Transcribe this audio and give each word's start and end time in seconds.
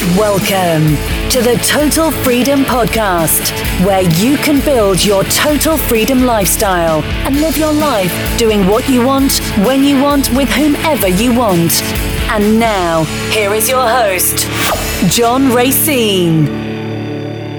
Welcome 0.00 0.96
to 1.28 1.42
the 1.42 1.60
Total 1.62 2.10
Freedom 2.10 2.60
Podcast, 2.60 3.50
where 3.84 4.00
you 4.00 4.38
can 4.38 4.64
build 4.64 5.04
your 5.04 5.24
total 5.24 5.76
freedom 5.76 6.24
lifestyle 6.24 7.02
and 7.26 7.38
live 7.42 7.58
your 7.58 7.74
life 7.74 8.10
doing 8.38 8.66
what 8.66 8.88
you 8.88 9.04
want, 9.04 9.40
when 9.58 9.84
you 9.84 10.02
want, 10.02 10.34
with 10.34 10.48
whomever 10.48 11.06
you 11.06 11.38
want. 11.38 11.82
And 12.30 12.58
now, 12.58 13.04
here 13.30 13.52
is 13.52 13.68
your 13.68 13.86
host, 13.86 14.48
John 15.14 15.52
Racine. 15.52 16.46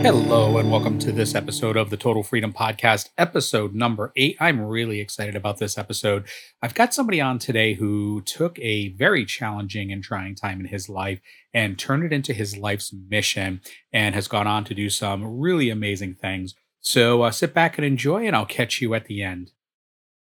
Hello, 0.02 0.58
and 0.58 0.72
welcome 0.72 0.98
to 0.98 1.12
this 1.12 1.36
episode 1.36 1.78
of 1.78 1.92
the 1.92 1.98
Total 1.98 2.24
Freedom 2.24 2.52
Podcast, 2.52 3.10
episode 3.20 3.76
number 3.76 4.12
eight. 4.16 4.36
I'm 4.40 4.62
really 4.62 5.00
excited 5.00 5.36
about 5.36 5.60
this 5.60 5.78
episode. 5.78 6.26
I've 6.60 6.74
got 6.74 6.92
somebody 6.92 7.22
on 7.22 7.38
today 7.38 7.76
who 7.76 8.22
took 8.22 8.58
a 8.58 8.88
very 8.94 9.26
challenging 9.26 9.92
and 9.92 10.04
trying 10.04 10.34
time 10.34 10.60
in 10.60 10.66
his 10.66 10.90
life 10.90 11.20
and 11.54 11.78
turned 11.78 12.04
it 12.04 12.14
into 12.14 12.34
his 12.34 12.58
life's 12.58 12.94
mission 13.10 13.62
and 13.92 14.16
has 14.16 14.28
gone 14.28 14.48
on 14.48 14.64
to 14.66 14.74
do 14.74 14.90
some 14.90 15.40
really 15.40 15.70
amazing 15.70 16.16
things. 16.16 16.56
So 16.80 17.22
uh, 17.22 17.32
sit 17.32 17.54
back 17.54 17.78
and 17.78 17.86
enjoy, 17.86 18.26
and 18.26 18.36
I'll 18.36 18.46
catch 18.46 18.82
you 18.82 18.94
at 18.94 19.06
the 19.06 19.22
end. 19.22 19.52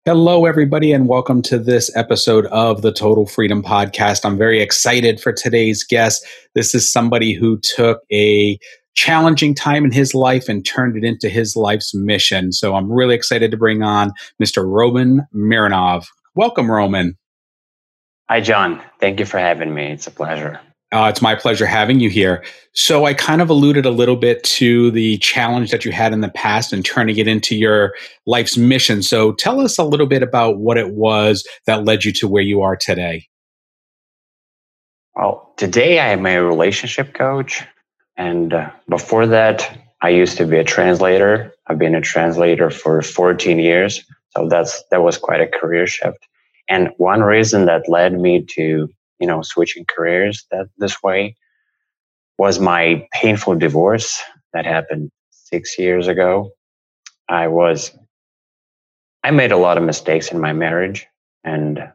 Hello, 0.04 0.44
everybody, 0.44 0.92
and 0.92 1.08
welcome 1.08 1.40
to 1.42 1.58
this 1.58 1.90
episode 1.96 2.44
of 2.46 2.82
the 2.82 2.92
Total 2.92 3.26
Freedom 3.26 3.62
Podcast. 3.62 4.24
I'm 4.24 4.36
very 4.36 4.60
excited 4.60 5.18
for 5.18 5.32
today's 5.32 5.82
guest. 5.82 6.26
This 6.54 6.74
is 6.74 6.86
somebody 6.86 7.32
who 7.32 7.58
took 7.58 8.02
a 8.12 8.58
challenging 8.92 9.54
time 9.54 9.84
in 9.84 9.90
his 9.90 10.14
life 10.14 10.48
and 10.48 10.64
turned 10.64 10.96
it 10.96 11.04
into 11.04 11.28
his 11.28 11.56
life's 11.56 11.94
mission. 11.94 12.52
So 12.52 12.74
I'm 12.74 12.92
really 12.92 13.14
excited 13.14 13.50
to 13.50 13.56
bring 13.56 13.82
on 13.82 14.12
Mr. 14.40 14.64
Roman 14.64 15.26
Mironov. 15.34 16.06
Welcome, 16.34 16.70
Roman. 16.70 17.16
Hi, 18.28 18.40
John. 18.40 18.82
Thank 19.00 19.20
you 19.20 19.26
for 19.26 19.38
having 19.38 19.74
me. 19.74 19.86
It's 19.86 20.06
a 20.06 20.10
pleasure. 20.10 20.60
Uh, 20.92 21.08
it's 21.10 21.22
my 21.22 21.34
pleasure 21.34 21.66
having 21.66 21.98
you 21.98 22.08
here. 22.08 22.44
So, 22.72 23.04
I 23.04 23.14
kind 23.14 23.42
of 23.42 23.50
alluded 23.50 23.84
a 23.84 23.90
little 23.90 24.16
bit 24.16 24.44
to 24.44 24.90
the 24.92 25.18
challenge 25.18 25.70
that 25.70 25.84
you 25.84 25.92
had 25.92 26.12
in 26.12 26.20
the 26.20 26.28
past 26.28 26.72
and 26.72 26.84
turning 26.84 27.18
it 27.18 27.26
into 27.26 27.56
your 27.56 27.94
life's 28.26 28.56
mission. 28.56 29.02
So, 29.02 29.32
tell 29.32 29.60
us 29.60 29.78
a 29.78 29.84
little 29.84 30.06
bit 30.06 30.22
about 30.22 30.58
what 30.58 30.76
it 30.76 30.90
was 30.94 31.46
that 31.66 31.84
led 31.84 32.04
you 32.04 32.12
to 32.12 32.28
where 32.28 32.42
you 32.42 32.62
are 32.62 32.76
today. 32.76 33.28
Well, 35.16 35.52
today 35.56 36.00
I 36.00 36.08
am 36.08 36.26
a 36.26 36.42
relationship 36.42 37.14
coach. 37.14 37.62
And 38.16 38.52
uh, 38.52 38.70
before 38.88 39.26
that, 39.28 39.78
I 40.02 40.10
used 40.10 40.36
to 40.38 40.46
be 40.46 40.58
a 40.58 40.64
translator. 40.64 41.54
I've 41.66 41.78
been 41.78 41.94
a 41.94 42.00
translator 42.00 42.70
for 42.70 43.00
14 43.02 43.58
years. 43.58 44.04
So 44.36 44.48
that's 44.48 44.82
that 44.90 45.02
was 45.02 45.16
quite 45.16 45.40
a 45.40 45.46
career 45.46 45.86
shift. 45.86 46.26
And 46.68 46.90
one 46.96 47.22
reason 47.22 47.66
that 47.66 47.88
led 47.88 48.18
me 48.18 48.44
to, 48.50 48.88
you 49.18 49.26
know, 49.26 49.42
switching 49.42 49.84
careers 49.84 50.46
that 50.50 50.66
this 50.78 51.02
way 51.02 51.36
was 52.38 52.58
my 52.58 53.06
painful 53.12 53.54
divorce 53.56 54.22
that 54.52 54.66
happened 54.66 55.10
6 55.30 55.78
years 55.78 56.08
ago. 56.08 56.50
I 57.28 57.48
was 57.48 57.96
I 59.22 59.30
made 59.30 59.52
a 59.52 59.56
lot 59.56 59.78
of 59.78 59.84
mistakes 59.84 60.30
in 60.30 60.40
my 60.40 60.52
marriage 60.52 61.06
and 61.42 61.90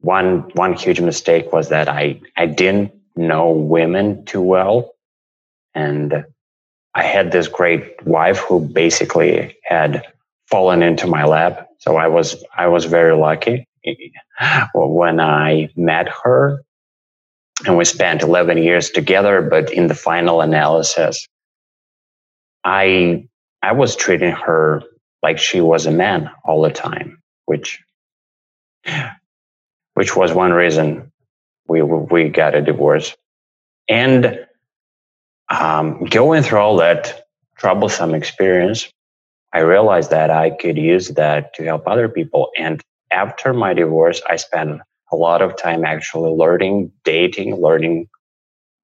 one 0.00 0.50
one 0.54 0.72
huge 0.74 1.00
mistake 1.00 1.52
was 1.52 1.68
that 1.68 1.88
I 1.88 2.20
I 2.36 2.46
didn't 2.46 2.92
know 3.16 3.50
women 3.50 4.24
too 4.24 4.40
well 4.40 4.92
and 5.74 6.24
I 6.94 7.02
had 7.02 7.32
this 7.32 7.48
great 7.48 8.04
wife 8.04 8.38
who 8.38 8.60
basically 8.60 9.56
had 9.64 10.02
fallen 10.50 10.82
into 10.82 11.06
my 11.06 11.24
lap. 11.24 11.68
So 11.78 11.96
I 11.96 12.08
was, 12.08 12.42
I 12.56 12.66
was 12.66 12.84
very 12.84 13.14
lucky 13.16 13.66
when 14.74 15.20
I 15.20 15.70
met 15.76 16.08
her 16.24 16.62
and 17.66 17.76
we 17.76 17.84
spent 17.84 18.22
11 18.22 18.58
years 18.58 18.90
together. 18.90 19.42
But 19.42 19.72
in 19.72 19.86
the 19.86 19.94
final 19.94 20.40
analysis, 20.40 21.26
I, 22.64 23.26
I 23.62 23.72
was 23.72 23.96
treating 23.96 24.32
her 24.32 24.82
like 25.22 25.38
she 25.38 25.60
was 25.60 25.86
a 25.86 25.90
man 25.90 26.30
all 26.44 26.62
the 26.62 26.70
time, 26.70 27.22
which, 27.46 27.82
which 29.94 30.16
was 30.16 30.32
one 30.32 30.52
reason 30.52 31.12
we, 31.68 31.82
we 31.82 32.28
got 32.28 32.54
a 32.54 32.62
divorce. 32.62 33.14
And 33.88 34.46
um, 35.50 36.04
going 36.04 36.42
through 36.42 36.58
all 36.58 36.76
that 36.76 37.26
troublesome 37.56 38.14
experience, 38.14 38.90
I 39.52 39.60
realized 39.60 40.10
that 40.10 40.30
I 40.30 40.50
could 40.50 40.78
use 40.78 41.08
that 41.08 41.54
to 41.54 41.64
help 41.64 41.86
other 41.86 42.08
people. 42.08 42.50
And 42.56 42.80
after 43.10 43.52
my 43.52 43.74
divorce, 43.74 44.22
I 44.28 44.36
spent 44.36 44.80
a 45.12 45.16
lot 45.16 45.42
of 45.42 45.56
time 45.56 45.84
actually 45.84 46.30
learning 46.30 46.92
dating, 47.04 47.56
learning 47.56 48.08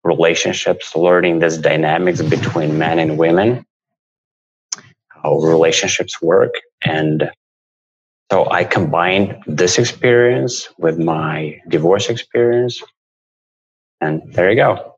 relationships, 0.04 0.94
learning 0.96 1.40
this 1.40 1.58
dynamics 1.58 2.22
between 2.22 2.78
men 2.78 2.98
and 2.98 3.18
women, 3.18 3.64
how 5.08 5.38
relationships 5.38 6.20
work. 6.22 6.54
And 6.82 7.30
so 8.30 8.50
I 8.50 8.64
combined 8.64 9.36
this 9.46 9.78
experience 9.78 10.68
with 10.78 10.98
my 10.98 11.60
divorce 11.68 12.08
experience. 12.08 12.82
And 14.00 14.22
there 14.32 14.50
you 14.50 14.56
go. 14.56 14.95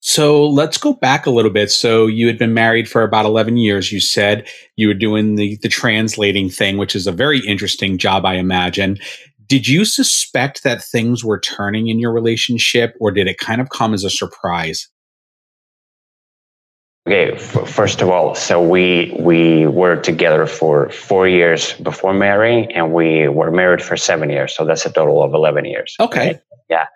So 0.00 0.46
let's 0.46 0.78
go 0.78 0.94
back 0.94 1.26
a 1.26 1.30
little 1.30 1.50
bit. 1.50 1.70
So 1.70 2.06
you 2.06 2.26
had 2.26 2.38
been 2.38 2.54
married 2.54 2.88
for 2.88 3.02
about 3.02 3.26
11 3.26 3.58
years. 3.58 3.92
You 3.92 4.00
said 4.00 4.46
you 4.76 4.88
were 4.88 4.94
doing 4.94 5.34
the, 5.34 5.58
the 5.62 5.68
translating 5.68 6.48
thing, 6.48 6.78
which 6.78 6.96
is 6.96 7.06
a 7.06 7.12
very 7.12 7.40
interesting 7.40 7.98
job, 7.98 8.24
I 8.24 8.34
imagine. 8.34 8.98
Did 9.46 9.68
you 9.68 9.84
suspect 9.84 10.62
that 10.62 10.82
things 10.82 11.22
were 11.22 11.38
turning 11.38 11.88
in 11.88 11.98
your 11.98 12.12
relationship, 12.12 12.94
or 13.00 13.10
did 13.10 13.26
it 13.26 13.38
kind 13.38 13.60
of 13.60 13.68
come 13.68 13.92
as 13.92 14.04
a 14.04 14.10
surprise? 14.10 14.88
Okay, 17.08 17.32
f- 17.32 17.68
first 17.68 18.00
of 18.00 18.10
all, 18.10 18.36
so 18.36 18.62
we 18.62 19.12
we 19.18 19.66
were 19.66 19.96
together 19.96 20.46
for 20.46 20.90
four 20.90 21.26
years 21.26 21.72
before 21.74 22.14
marrying, 22.14 22.70
and 22.72 22.92
we 22.92 23.26
were 23.26 23.50
married 23.50 23.82
for 23.82 23.96
seven 23.96 24.30
years. 24.30 24.54
So 24.54 24.64
that's 24.64 24.86
a 24.86 24.92
total 24.92 25.20
of 25.20 25.34
eleven 25.34 25.64
years. 25.64 25.96
Okay. 25.98 26.26
Right? 26.26 26.40
Yeah, 26.68 26.86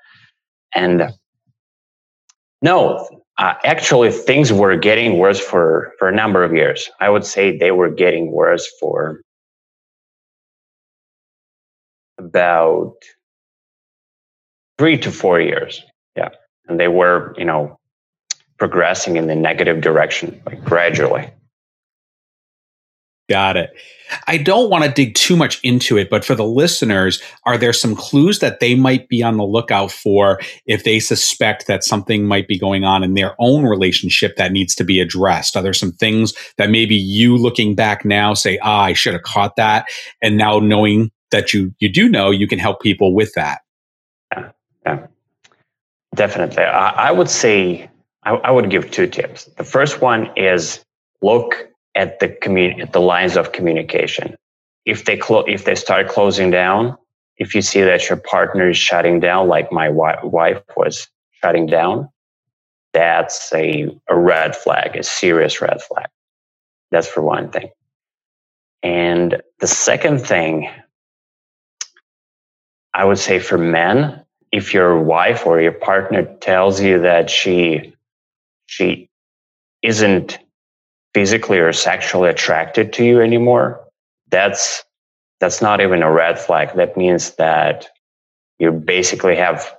and 0.74 1.12
no, 2.64 3.06
uh, 3.36 3.52
actually, 3.62 4.10
things 4.10 4.50
were 4.50 4.74
getting 4.74 5.18
worse 5.18 5.38
for, 5.38 5.92
for 5.98 6.08
a 6.08 6.14
number 6.14 6.42
of 6.42 6.54
years. 6.54 6.88
I 6.98 7.10
would 7.10 7.26
say 7.26 7.56
they 7.56 7.72
were 7.72 7.90
getting 7.90 8.32
worse 8.32 8.66
for 8.80 9.20
about 12.16 12.94
three 14.78 14.96
to 14.96 15.10
four 15.12 15.42
years. 15.42 15.82
Yeah. 16.16 16.30
And 16.66 16.80
they 16.80 16.88
were, 16.88 17.34
you 17.36 17.44
know, 17.44 17.78
progressing 18.58 19.16
in 19.16 19.26
the 19.26 19.34
negative 19.36 19.82
direction, 19.82 20.40
like 20.46 20.64
gradually. 20.64 21.30
Got 23.30 23.56
it. 23.56 23.70
I 24.28 24.36
don't 24.36 24.68
want 24.68 24.84
to 24.84 24.90
dig 24.90 25.14
too 25.14 25.34
much 25.34 25.58
into 25.62 25.96
it, 25.96 26.10
but 26.10 26.26
for 26.26 26.34
the 26.34 26.44
listeners, 26.44 27.22
are 27.46 27.56
there 27.56 27.72
some 27.72 27.96
clues 27.96 28.40
that 28.40 28.60
they 28.60 28.74
might 28.74 29.08
be 29.08 29.22
on 29.22 29.38
the 29.38 29.44
lookout 29.44 29.90
for 29.90 30.40
if 30.66 30.84
they 30.84 31.00
suspect 31.00 31.66
that 31.66 31.84
something 31.84 32.26
might 32.26 32.46
be 32.46 32.58
going 32.58 32.84
on 32.84 33.02
in 33.02 33.14
their 33.14 33.34
own 33.38 33.64
relationship 33.64 34.36
that 34.36 34.52
needs 34.52 34.74
to 34.74 34.84
be 34.84 35.00
addressed? 35.00 35.56
Are 35.56 35.62
there 35.62 35.72
some 35.72 35.92
things 35.92 36.34
that 36.58 36.68
maybe 36.68 36.94
you 36.94 37.38
looking 37.38 37.74
back 37.74 38.04
now 38.04 38.34
say, 38.34 38.58
ah, 38.62 38.82
I 38.82 38.92
should 38.92 39.14
have 39.14 39.22
caught 39.22 39.56
that? 39.56 39.86
And 40.20 40.36
now 40.36 40.58
knowing 40.58 41.10
that 41.30 41.54
you, 41.54 41.74
you 41.78 41.88
do 41.88 42.10
know, 42.10 42.30
you 42.30 42.46
can 42.46 42.58
help 42.58 42.82
people 42.82 43.14
with 43.14 43.32
that. 43.36 43.62
Yeah, 44.32 44.50
yeah. 44.84 45.06
definitely. 46.14 46.64
I, 46.64 47.08
I 47.08 47.10
would 47.10 47.30
say, 47.30 47.88
I, 48.24 48.34
I 48.34 48.50
would 48.50 48.68
give 48.68 48.90
two 48.90 49.06
tips. 49.06 49.46
The 49.56 49.64
first 49.64 50.02
one 50.02 50.30
is 50.36 50.84
look 51.22 51.70
at 51.96 52.20
the 52.20 52.28
commun- 52.30 52.80
at 52.82 52.92
the 52.92 53.00
lines 53.00 53.36
of 53.36 53.52
communication. 53.52 54.36
If 54.86 55.04
they 55.06 55.16
clo- 55.18 55.44
if 55.48 55.64
they 55.64 55.76
start 55.76 56.08
closing 56.08 56.50
down, 56.50 56.96
if 57.38 57.54
you 57.54 57.62
see 57.62 57.82
that 57.82 58.08
your 58.08 58.18
partner 58.18 58.70
is 58.70 58.78
shutting 58.78 59.20
down, 59.20 59.48
like 59.48 59.72
my 59.72 59.88
wi- 59.88 60.24
wife 60.24 60.62
was 60.76 61.08
shutting 61.42 61.66
down, 61.66 62.10
that's 62.94 63.52
a, 63.54 63.88
a 64.08 64.16
red 64.18 64.56
flag, 64.56 64.96
a 64.96 65.02
serious 65.04 65.60
red 65.62 65.82
flag. 65.82 66.08
That's 66.90 67.08
for 67.08 67.22
one 67.22 67.50
thing. 67.50 67.70
And 68.82 69.42
the 69.60 69.66
second 69.68 70.20
thing, 70.26 70.70
I 72.94 73.04
would 73.04 73.18
say 73.18 73.38
for 73.40 73.58
men, 73.58 74.24
if 74.52 74.74
your 74.74 75.00
wife 75.02 75.46
or 75.46 75.60
your 75.60 75.72
partner 75.72 76.24
tells 76.40 76.80
you 76.80 77.00
that 77.02 77.30
she 77.30 77.94
she 78.66 79.10
isn't 79.82 80.38
physically 81.14 81.58
or 81.58 81.72
sexually 81.72 82.28
attracted 82.28 82.92
to 82.92 83.04
you 83.04 83.20
anymore, 83.20 83.80
that's 84.30 84.84
that's 85.40 85.62
not 85.62 85.80
even 85.80 86.02
a 86.02 86.12
red 86.12 86.38
flag. 86.38 86.74
That 86.74 86.96
means 86.96 87.36
that 87.36 87.88
you 88.58 88.70
basically 88.72 89.36
have 89.36 89.76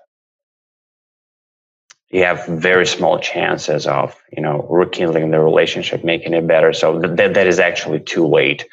you 2.10 2.24
have 2.24 2.46
very 2.48 2.86
small 2.86 3.20
chances 3.20 3.86
of 3.86 4.16
you 4.32 4.42
know 4.42 4.66
rekindling 4.70 5.32
the 5.32 5.40
relationship, 5.40 6.04
making 6.04 6.34
it 6.34 6.48
better. 6.48 6.74
So 6.74 7.00
that 7.00 7.34
that 7.34 7.48
is 7.48 7.60
actually 7.60 8.00
too 8.00 8.26
late. 8.26 8.66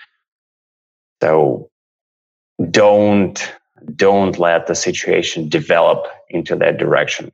So 1.21 1.71
don't 2.71 3.53
don't 3.97 4.39
let 4.39 4.67
the 4.67 4.75
situation 4.75 5.49
develop 5.49 6.07
into 6.29 6.55
that 6.57 6.79
direction. 6.79 7.33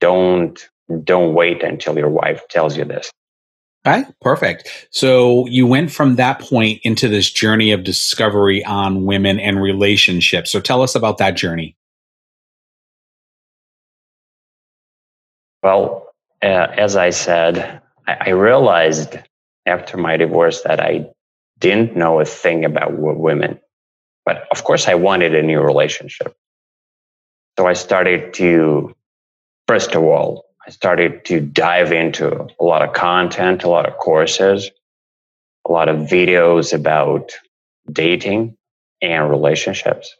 Don't 0.00 0.58
don't 1.04 1.34
wait 1.34 1.62
until 1.62 1.98
your 1.98 2.08
wife 2.08 2.48
tells 2.48 2.76
you 2.76 2.84
this. 2.84 3.10
Okay, 3.84 4.04
perfect. 4.20 4.68
So 4.90 5.46
you 5.48 5.66
went 5.66 5.90
from 5.90 6.14
that 6.16 6.38
point 6.38 6.80
into 6.84 7.08
this 7.08 7.30
journey 7.30 7.72
of 7.72 7.82
discovery 7.82 8.64
on 8.64 9.06
women 9.06 9.40
and 9.40 9.60
relationships. 9.60 10.52
So 10.52 10.60
tell 10.60 10.82
us 10.82 10.94
about 10.94 11.18
that 11.18 11.34
journey. 11.34 11.76
Well, 15.64 16.12
uh, 16.42 16.46
as 16.46 16.96
I 16.96 17.10
said, 17.10 17.82
I, 18.06 18.16
I, 18.26 18.30
realized 18.30 19.16
after 19.66 19.96
my 19.96 20.16
divorce 20.16 20.62
that 20.62 20.80
I 20.80 21.06
didn't 21.58 21.96
know 21.96 22.20
a 22.20 22.24
thing 22.24 22.64
about 22.64 22.98
women. 22.98 23.60
But 24.24 24.46
of 24.50 24.64
course, 24.64 24.88
I 24.88 24.94
wanted 24.94 25.34
a 25.34 25.42
new 25.42 25.60
relationship. 25.60 26.34
So 27.58 27.66
I 27.66 27.74
started 27.74 28.34
to, 28.34 28.94
first 29.68 29.94
of 29.94 30.02
all, 30.02 30.46
I 30.66 30.70
started 30.70 31.24
to 31.26 31.40
dive 31.40 31.92
into 31.92 32.48
a 32.60 32.64
lot 32.64 32.82
of 32.82 32.94
content, 32.94 33.64
a 33.64 33.68
lot 33.68 33.86
of 33.86 33.96
courses, 33.98 34.70
a 35.66 35.72
lot 35.72 35.88
of 35.88 35.96
videos 35.96 36.72
about 36.72 37.32
dating 37.90 38.56
and 39.00 39.28
relationships, 39.28 40.14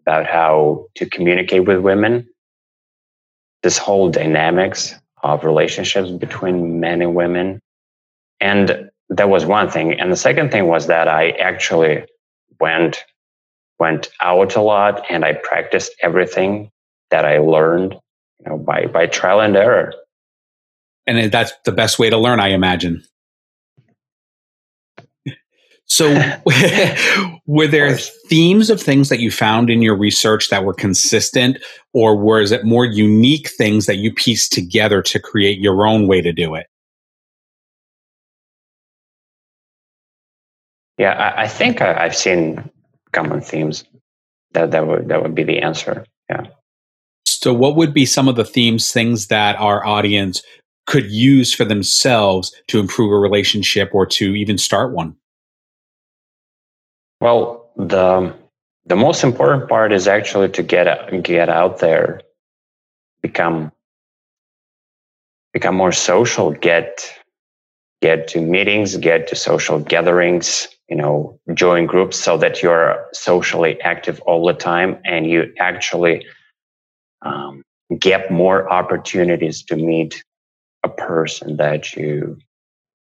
about 0.00 0.26
how 0.26 0.86
to 0.96 1.06
communicate 1.06 1.66
with 1.66 1.78
women, 1.78 2.28
this 3.62 3.78
whole 3.78 4.10
dynamics 4.10 4.94
of 5.22 5.44
relationships 5.44 6.10
between 6.10 6.80
men 6.80 7.02
and 7.02 7.14
women. 7.14 7.60
And 8.40 8.90
that 9.10 9.28
was 9.28 9.46
one 9.46 9.70
thing. 9.70 9.98
And 9.98 10.12
the 10.12 10.16
second 10.16 10.50
thing 10.50 10.66
was 10.66 10.86
that 10.88 11.08
I 11.08 11.30
actually 11.30 12.04
went 12.60 13.04
went 13.78 14.08
out 14.20 14.56
a 14.56 14.60
lot 14.60 15.04
and 15.08 15.24
I 15.24 15.34
practiced 15.34 15.92
everything 16.02 16.70
that 17.10 17.24
I 17.24 17.38
learned, 17.38 17.94
you 18.40 18.50
know, 18.50 18.58
by 18.58 18.86
by 18.86 19.06
trial 19.06 19.40
and 19.40 19.56
error. 19.56 19.92
And 21.06 21.32
that's 21.32 21.52
the 21.64 21.72
best 21.72 21.98
way 21.98 22.10
to 22.10 22.18
learn, 22.18 22.38
I 22.38 22.48
imagine. 22.48 23.02
So, 25.86 26.14
were 27.46 27.66
there 27.66 27.96
themes 27.96 28.68
of 28.68 28.80
things 28.80 29.08
that 29.08 29.20
you 29.20 29.30
found 29.30 29.70
in 29.70 29.80
your 29.80 29.96
research 29.96 30.50
that 30.50 30.64
were 30.64 30.74
consistent, 30.74 31.58
or 31.94 32.14
was 32.14 32.52
it 32.52 32.64
more 32.64 32.84
unique 32.84 33.48
things 33.48 33.86
that 33.86 33.96
you 33.96 34.12
pieced 34.12 34.52
together 34.52 35.00
to 35.02 35.18
create 35.18 35.58
your 35.58 35.86
own 35.86 36.06
way 36.06 36.20
to 36.20 36.32
do 36.32 36.54
it? 36.54 36.66
Yeah, 40.98 41.12
I, 41.12 41.44
I 41.44 41.48
think 41.48 41.80
I, 41.80 42.02
have 42.02 42.16
seen 42.16 42.70
common 43.12 43.40
themes. 43.40 43.84
That 44.52 44.70
that 44.72 44.86
would 44.86 45.08
that 45.08 45.22
would 45.22 45.34
be 45.34 45.44
the 45.44 45.60
answer. 45.60 46.04
Yeah. 46.28 46.48
So, 47.40 47.54
what 47.54 47.76
would 47.76 47.94
be 47.94 48.04
some 48.04 48.26
of 48.26 48.34
the 48.34 48.44
themes, 48.44 48.90
things 48.92 49.28
that 49.28 49.54
our 49.60 49.86
audience 49.86 50.42
could 50.86 51.08
use 51.08 51.54
for 51.54 51.64
themselves 51.64 52.52
to 52.66 52.80
improve 52.80 53.12
a 53.12 53.18
relationship 53.18 53.90
or 53.92 54.06
to 54.06 54.34
even 54.34 54.58
start 54.58 54.92
one? 54.92 55.14
Well, 57.20 57.70
the 57.76 58.34
the 58.86 58.96
most 58.96 59.22
important 59.22 59.68
part 59.68 59.92
is 59.92 60.08
actually 60.08 60.48
to 60.48 60.64
get 60.64 61.22
get 61.22 61.48
out 61.48 61.78
there, 61.78 62.22
become 63.22 63.70
become 65.52 65.76
more 65.76 65.92
social, 65.92 66.50
get 66.50 67.08
get 68.02 68.26
to 68.28 68.40
meetings, 68.40 68.96
get 68.96 69.28
to 69.28 69.36
social 69.36 69.78
gatherings, 69.78 70.66
you 70.88 70.96
know, 70.96 71.38
join 71.54 71.86
groups 71.86 72.16
so 72.16 72.36
that 72.36 72.62
you're 72.64 73.06
socially 73.12 73.80
active 73.82 74.20
all 74.22 74.44
the 74.44 74.54
time 74.54 74.98
and 75.04 75.30
you 75.30 75.52
actually 75.60 76.26
um, 77.22 77.62
get 77.98 78.30
more 78.30 78.70
opportunities 78.70 79.62
to 79.64 79.76
meet 79.76 80.22
a 80.84 80.88
person 80.88 81.56
that 81.56 81.94
you 81.94 82.38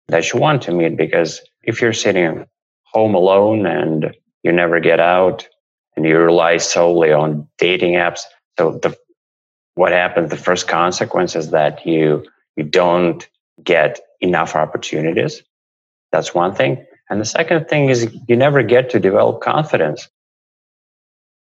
that 0.07 0.33
you 0.33 0.39
want 0.39 0.61
to 0.63 0.71
meet 0.71 0.97
because 0.97 1.41
if 1.63 1.81
you're 1.81 1.93
sitting 1.93 2.45
home 2.83 3.15
alone 3.15 3.65
and 3.65 4.15
you 4.43 4.51
never 4.51 4.79
get 4.79 4.99
out 4.99 5.47
and 5.95 6.05
you 6.05 6.17
rely 6.17 6.57
solely 6.57 7.11
on 7.11 7.47
dating 7.57 7.93
apps. 7.93 8.21
So 8.57 8.79
the 8.81 8.97
what 9.75 9.91
happens, 9.91 10.29
the 10.29 10.37
first 10.37 10.67
consequence 10.67 11.35
is 11.35 11.51
that 11.51 11.85
you 11.85 12.25
you 12.55 12.63
don't 12.63 13.27
get 13.63 13.99
enough 14.19 14.55
opportunities. 14.55 15.41
That's 16.11 16.33
one 16.33 16.53
thing. 16.53 16.85
And 17.09 17.21
the 17.21 17.25
second 17.25 17.67
thing 17.67 17.89
is 17.89 18.13
you 18.27 18.35
never 18.35 18.63
get 18.63 18.89
to 18.91 18.99
develop 18.99 19.41
confidence 19.41 20.09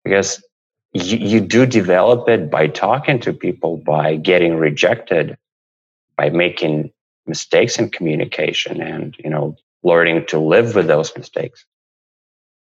because 0.05 0.43
you, 0.93 1.19
you 1.19 1.41
do 1.41 1.67
develop 1.67 2.29
it 2.29 2.51
by 2.51 2.69
talking 2.69 3.21
to 3.21 3.33
people, 3.33 3.77
by 3.77 4.17
getting 4.17 4.57
rejected, 4.57 5.37
by 6.17 6.31
making 6.31 6.91
mistakes 7.27 7.79
in 7.79 7.91
communication 7.91 8.81
and, 8.81 9.15
you 9.23 9.31
know, 9.31 9.57
learning 9.83 10.27
to 10.27 10.39
live 10.39 10.75
with 10.75 10.87
those 10.87 11.15
mistakes. 11.17 11.65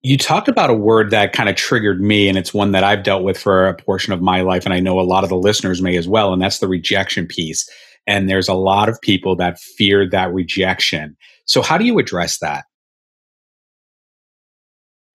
You 0.03 0.19
talked 0.19 0.49
about 0.49 0.70
a 0.70 0.75
word 0.75 1.11
that 1.11 1.32
kind 1.32 1.49
of 1.49 1.55
triggered 1.55 2.00
me, 2.00 2.29
and 2.29 2.37
it's 2.37 2.53
one 2.53 2.73
that 2.73 2.82
I've 2.82 3.05
dealt 3.05 3.23
with 3.23 3.38
for 3.38 3.69
a 3.69 3.75
portion 3.75 4.12
of 4.12 4.20
my 4.20 4.41
life, 4.41 4.65
and 4.65 4.75
I 4.75 4.81
know 4.81 4.99
a 4.99 5.03
lot 5.03 5.23
of 5.23 5.31
the 5.31 5.37
listeners 5.37 5.81
may 5.81 5.97
as 5.97 6.08
well, 6.08 6.32
and 6.32 6.43
that's 6.43 6.58
the 6.58 6.67
rejection 6.67 7.26
piece. 7.26 7.70
And 8.06 8.29
there's 8.29 8.49
a 8.49 8.55
lot 8.55 8.88
of 8.88 9.00
people 9.00 9.37
that 9.37 9.61
fear 9.61 10.08
that 10.11 10.32
rejection. 10.32 11.17
So, 11.47 11.62
how 11.62 11.79
do 11.79 11.85
you 11.85 12.00
address 12.00 12.38
that? 12.38 12.65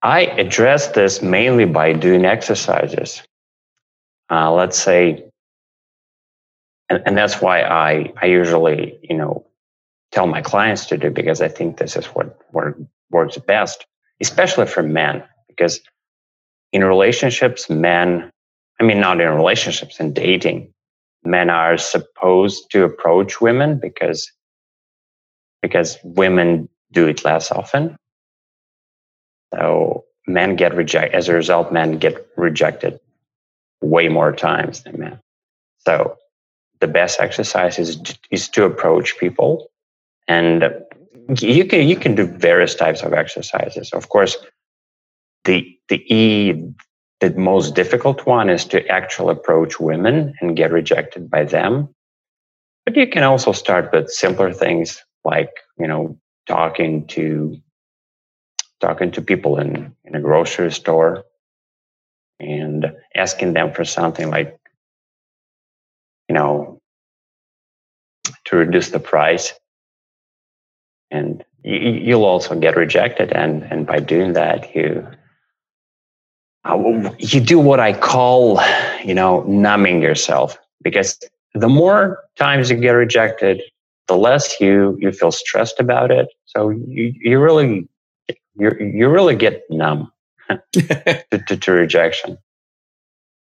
I 0.08 0.22
address 0.22 0.88
this 0.88 1.22
mainly 1.22 1.66
by 1.66 1.92
doing 1.92 2.24
exercises. 2.24 3.22
Uh, 4.32 4.54
let's 4.54 4.78
say, 4.78 5.26
and, 6.90 7.04
and 7.06 7.18
that's 7.18 7.42
why 7.42 7.62
I, 7.62 8.14
I 8.22 8.28
usually, 8.28 9.00
you 9.04 9.18
know, 9.18 9.46
tell 10.14 10.26
my 10.26 10.42
clients 10.42 10.86
to 10.86 10.98
do 10.98 11.10
because 11.10 11.42
I 11.42 11.50
think 11.50 11.76
this 11.76 11.98
is 11.98 12.06
what, 12.06 12.40
what 12.52 12.76
works 13.12 13.38
best, 13.38 13.86
especially 14.22 14.68
for 14.68 14.82
men. 14.82 15.26
Because 15.50 15.82
in 16.72 16.86
relationships, 16.86 17.70
men, 17.70 18.32
I 18.80 18.84
mean, 18.84 19.02
not 19.02 19.20
in 19.20 19.30
relationships, 19.30 20.00
in 20.00 20.14
dating, 20.14 20.74
men 21.26 21.50
are 21.50 21.78
supposed 21.78 22.72
to 22.72 22.86
approach 22.86 23.42
women 23.42 23.78
because 23.78 24.32
because 25.62 25.98
women 26.02 26.70
do 26.94 27.08
it 27.08 27.26
less 27.26 27.52
often. 27.52 27.98
So 29.54 30.06
men 30.28 30.56
get 30.56 30.76
rejected. 30.76 31.16
As 31.16 31.30
a 31.30 31.34
result, 31.34 31.72
men 31.72 31.98
get 31.98 32.28
rejected 32.36 33.00
way 33.82 34.10
more 34.10 34.34
times 34.34 34.84
than 34.84 35.00
men. 35.00 35.20
So 35.80 36.18
the 36.80 36.88
best 36.88 37.20
exercise 37.20 37.80
is 37.80 38.00
is 38.32 38.50
to 38.50 38.66
approach 38.66 39.18
people 39.18 39.70
and 40.28 40.64
you 41.40 41.66
can 41.66 41.88
you 41.88 41.96
can 41.96 42.16
do 42.16 42.26
various 42.26 42.76
types 42.76 43.02
of 43.02 43.14
exercises 43.14 43.92
of 43.94 44.10
course 44.10 44.38
the 45.46 45.78
the 45.90 46.02
e 46.14 46.54
the 47.20 47.32
most 47.32 47.74
difficult 47.74 48.26
one 48.26 48.50
is 48.50 48.66
to 48.66 48.86
actually 48.88 49.32
approach 49.32 49.80
women 49.80 50.34
and 50.42 50.58
get 50.58 50.72
rejected 50.72 51.30
by 51.30 51.44
them 51.44 51.90
but 52.86 52.96
you 52.96 53.08
can 53.08 53.24
also 53.24 53.52
start 53.52 53.92
with 53.92 54.10
simpler 54.10 54.54
things 54.54 55.04
like 55.24 55.52
you 55.80 55.88
know 55.88 56.18
talking 56.48 57.06
to 57.08 57.58
talking 58.80 59.12
to 59.12 59.22
people 59.22 59.60
in 59.60 59.96
in 60.06 60.16
a 60.16 60.22
grocery 60.22 60.72
store 60.72 61.24
and 62.40 62.94
asking 63.16 63.54
them 63.54 63.74
for 63.74 63.84
something 63.86 64.30
like 64.30 64.60
you 66.30 66.36
know 66.36 66.80
to 68.46 68.58
reduce 68.58 68.90
the 68.90 69.00
price. 69.00 69.54
And 71.12 71.44
you, 71.64 72.18
will 72.18 72.26
also 72.26 72.56
get 72.60 72.76
rejected. 72.76 73.32
And 73.32 73.64
and 73.64 73.86
by 73.86 74.00
doing 74.00 74.34
that 74.34 74.76
you 74.76 75.08
uh, 76.66 77.12
you 77.18 77.40
do 77.40 77.60
what 77.60 77.80
i 77.80 77.94
call 77.94 78.60
you 79.04 79.14
know 79.14 79.44
numbing 79.44 80.02
yourself. 80.02 80.58
Because 80.84 81.20
the 81.54 81.70
more 81.70 82.20
times 82.36 82.70
you 82.70 82.78
get 82.78 82.92
rejected 82.92 83.62
the 84.08 84.18
less 84.18 84.60
you 84.60 84.98
you 85.00 85.12
feel 85.12 85.32
stressed 85.32 85.80
about 85.80 86.12
it. 86.12 86.28
So 86.46 86.70
you 86.70 87.14
you 87.20 87.40
really 87.40 87.88
you 88.60 88.72
you 88.80 89.10
really 89.10 89.36
get 89.36 89.64
numb 89.70 90.12
to, 90.74 91.26
to, 91.48 91.58
to 91.58 91.72
rejection. 91.72 92.38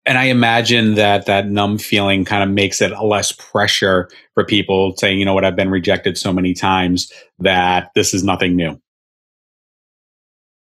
And 0.06 0.18
I 0.18 0.26
imagine 0.26 0.96
that 0.96 1.26
that 1.28 1.48
numb 1.48 1.78
feeling 1.78 2.26
kind 2.26 2.42
of 2.42 2.50
makes 2.50 2.82
it 2.82 2.90
less 3.00 3.32
pressure 3.32 4.10
for 4.34 4.44
people 4.44 4.96
saying, 4.98 5.20
you 5.20 5.26
know 5.26 5.34
what, 5.34 5.46
I've 5.46 5.56
been 5.56 5.70
rejected 5.70 6.18
so 6.18 6.34
many 6.34 6.54
times 6.54 7.12
that 7.40 7.92
this 7.96 8.14
is 8.14 8.24
nothing 8.24 8.56
new. 8.56 8.82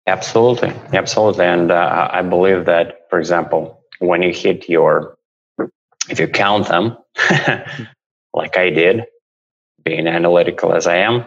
Absolutely, 0.07 0.73
absolutely, 0.91 1.45
and 1.45 1.71
uh, 1.71 2.09
I 2.11 2.23
believe 2.23 2.65
that, 2.65 3.05
for 3.09 3.19
example, 3.19 3.79
when 3.99 4.23
you 4.23 4.33
hit 4.33 4.67
your, 4.67 5.15
if 6.09 6.19
you 6.19 6.27
count 6.27 6.67
them, 6.67 6.97
like 8.33 8.57
I 8.57 8.71
did, 8.71 9.03
being 9.83 10.07
analytical 10.07 10.73
as 10.73 10.87
I 10.87 10.97
am, 10.97 11.25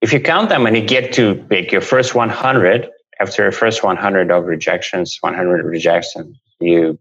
if 0.00 0.12
you 0.12 0.20
count 0.20 0.48
them 0.48 0.66
and 0.66 0.76
you 0.76 0.84
get 0.84 1.12
to 1.14 1.34
pick 1.34 1.72
your 1.72 1.80
first 1.80 2.14
100, 2.14 2.90
after 3.20 3.42
your 3.42 3.52
first 3.52 3.82
100 3.84 4.30
of 4.30 4.46
rejections, 4.46 5.18
100 5.20 5.64
rejections, 5.64 6.38
you 6.60 6.98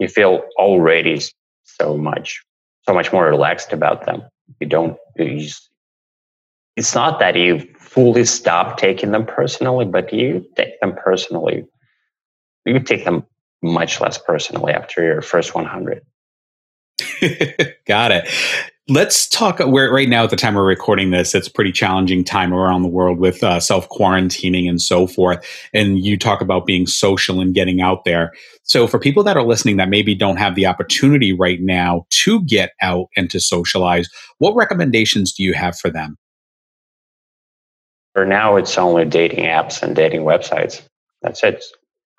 you 0.00 0.08
feel 0.08 0.42
already 0.58 1.22
so 1.62 1.96
much 1.96 2.42
so 2.86 2.94
much 2.94 3.12
more 3.12 3.24
relaxed 3.24 3.72
about 3.72 4.06
them. 4.06 4.22
You 4.60 4.66
don't. 4.66 4.98
You 5.16 5.38
just, 5.40 5.70
it's 6.76 6.94
not 6.94 7.20
that 7.20 7.36
you 7.36 7.60
fully 7.78 8.24
stop 8.24 8.78
taking 8.78 9.12
them 9.12 9.26
personally, 9.26 9.86
but 9.86 10.12
you 10.12 10.46
take 10.56 10.80
them 10.80 10.94
personally. 10.94 11.64
You 12.66 12.80
take 12.80 13.04
them 13.04 13.24
much 13.62 14.00
less 14.00 14.18
personally 14.18 14.72
after 14.72 15.02
your 15.02 15.22
first 15.22 15.54
100. 15.54 16.02
Got 17.86 18.12
it. 18.12 18.28
Let's 18.86 19.26
talk. 19.26 19.60
Where 19.60 19.90
right 19.90 20.10
now, 20.10 20.24
at 20.24 20.30
the 20.30 20.36
time 20.36 20.56
we're 20.56 20.66
recording 20.66 21.10
this, 21.10 21.34
it's 21.34 21.48
a 21.48 21.50
pretty 21.50 21.72
challenging 21.72 22.22
time 22.22 22.52
around 22.52 22.82
the 22.82 22.88
world 22.88 23.18
with 23.18 23.42
uh, 23.42 23.58
self 23.58 23.88
quarantining 23.88 24.68
and 24.68 24.80
so 24.80 25.06
forth. 25.06 25.42
And 25.72 26.04
you 26.04 26.18
talk 26.18 26.42
about 26.42 26.66
being 26.66 26.86
social 26.86 27.40
and 27.40 27.54
getting 27.54 27.80
out 27.80 28.04
there. 28.04 28.32
So, 28.62 28.86
for 28.86 28.98
people 28.98 29.22
that 29.22 29.38
are 29.38 29.42
listening 29.42 29.78
that 29.78 29.88
maybe 29.88 30.14
don't 30.14 30.36
have 30.36 30.54
the 30.54 30.66
opportunity 30.66 31.32
right 31.32 31.62
now 31.62 32.04
to 32.10 32.42
get 32.44 32.72
out 32.82 33.06
and 33.16 33.30
to 33.30 33.40
socialize, 33.40 34.10
what 34.36 34.54
recommendations 34.54 35.32
do 35.32 35.42
you 35.42 35.54
have 35.54 35.78
for 35.78 35.88
them? 35.88 36.18
For 38.12 38.26
now, 38.26 38.56
it's 38.56 38.76
only 38.76 39.06
dating 39.06 39.46
apps 39.46 39.82
and 39.82 39.96
dating 39.96 40.22
websites. 40.24 40.86
That's 41.22 41.42
it. 41.42 41.64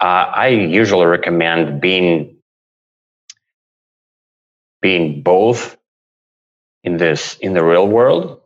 Uh, 0.01 0.31
I 0.33 0.47
usually 0.47 1.05
recommend 1.05 1.79
being 1.79 2.37
being 4.81 5.21
both 5.21 5.77
in 6.85 6.97
this 6.97 7.35
in 7.41 7.53
the 7.53 7.63
real 7.63 7.87
world 7.87 8.39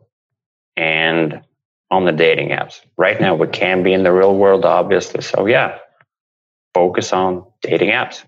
and 0.76 1.42
on 1.90 2.04
the 2.06 2.12
dating 2.12 2.48
apps. 2.48 2.80
Right 2.96 3.20
now, 3.20 3.34
we 3.34 3.46
can 3.48 3.82
be 3.82 3.92
in 3.92 4.02
the 4.02 4.12
real 4.12 4.34
world, 4.34 4.64
obviously. 4.64 5.22
So 5.22 5.46
yeah, 5.46 5.78
focus 6.74 7.12
on 7.12 7.44
dating 7.62 7.90
apps. 7.90 8.24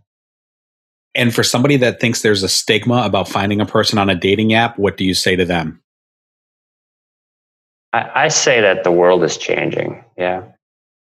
And 1.14 1.34
for 1.34 1.42
somebody 1.42 1.76
that 1.78 2.00
thinks 2.00 2.22
there's 2.22 2.42
a 2.42 2.48
stigma 2.48 3.02
about 3.04 3.28
finding 3.28 3.60
a 3.60 3.66
person 3.66 3.98
on 3.98 4.08
a 4.08 4.14
dating 4.14 4.54
app, 4.54 4.78
what 4.78 4.96
do 4.96 5.04
you 5.04 5.14
say 5.14 5.36
to 5.36 5.44
them? 5.44 5.82
I, 7.92 8.24
I 8.24 8.28
say 8.28 8.60
that 8.60 8.84
the 8.84 8.92
world 8.92 9.22
is 9.24 9.36
changing. 9.36 10.04
Yeah. 10.16 10.44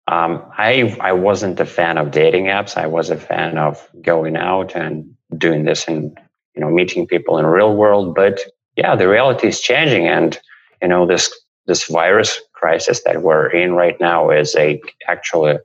Um, 0.07 0.43
I 0.57 0.95
I 1.01 1.13
wasn't 1.13 1.59
a 1.59 1.65
fan 1.65 1.97
of 1.97 2.11
dating 2.11 2.45
apps. 2.45 2.77
I 2.77 2.87
was 2.87 3.09
a 3.09 3.17
fan 3.17 3.57
of 3.57 3.89
going 4.01 4.35
out 4.37 4.75
and 4.75 5.15
doing 5.35 5.65
this 5.65 5.87
and 5.87 6.15
you 6.53 6.61
know 6.61 6.69
meeting 6.69 7.07
people 7.07 7.39
in 7.39 7.45
real 7.45 7.75
world. 7.75 8.13
But 8.13 8.41
yeah, 8.75 8.95
the 8.95 9.07
reality 9.07 9.47
is 9.47 9.61
changing, 9.61 10.07
and 10.07 10.39
you 10.81 10.87
know 10.87 11.05
this 11.05 11.33
this 11.65 11.85
virus 11.85 12.41
crisis 12.53 13.03
that 13.03 13.21
we're 13.21 13.47
in 13.47 13.73
right 13.73 13.99
now 13.99 14.29
is 14.29 14.55
a 14.55 14.81
actually 15.07 15.57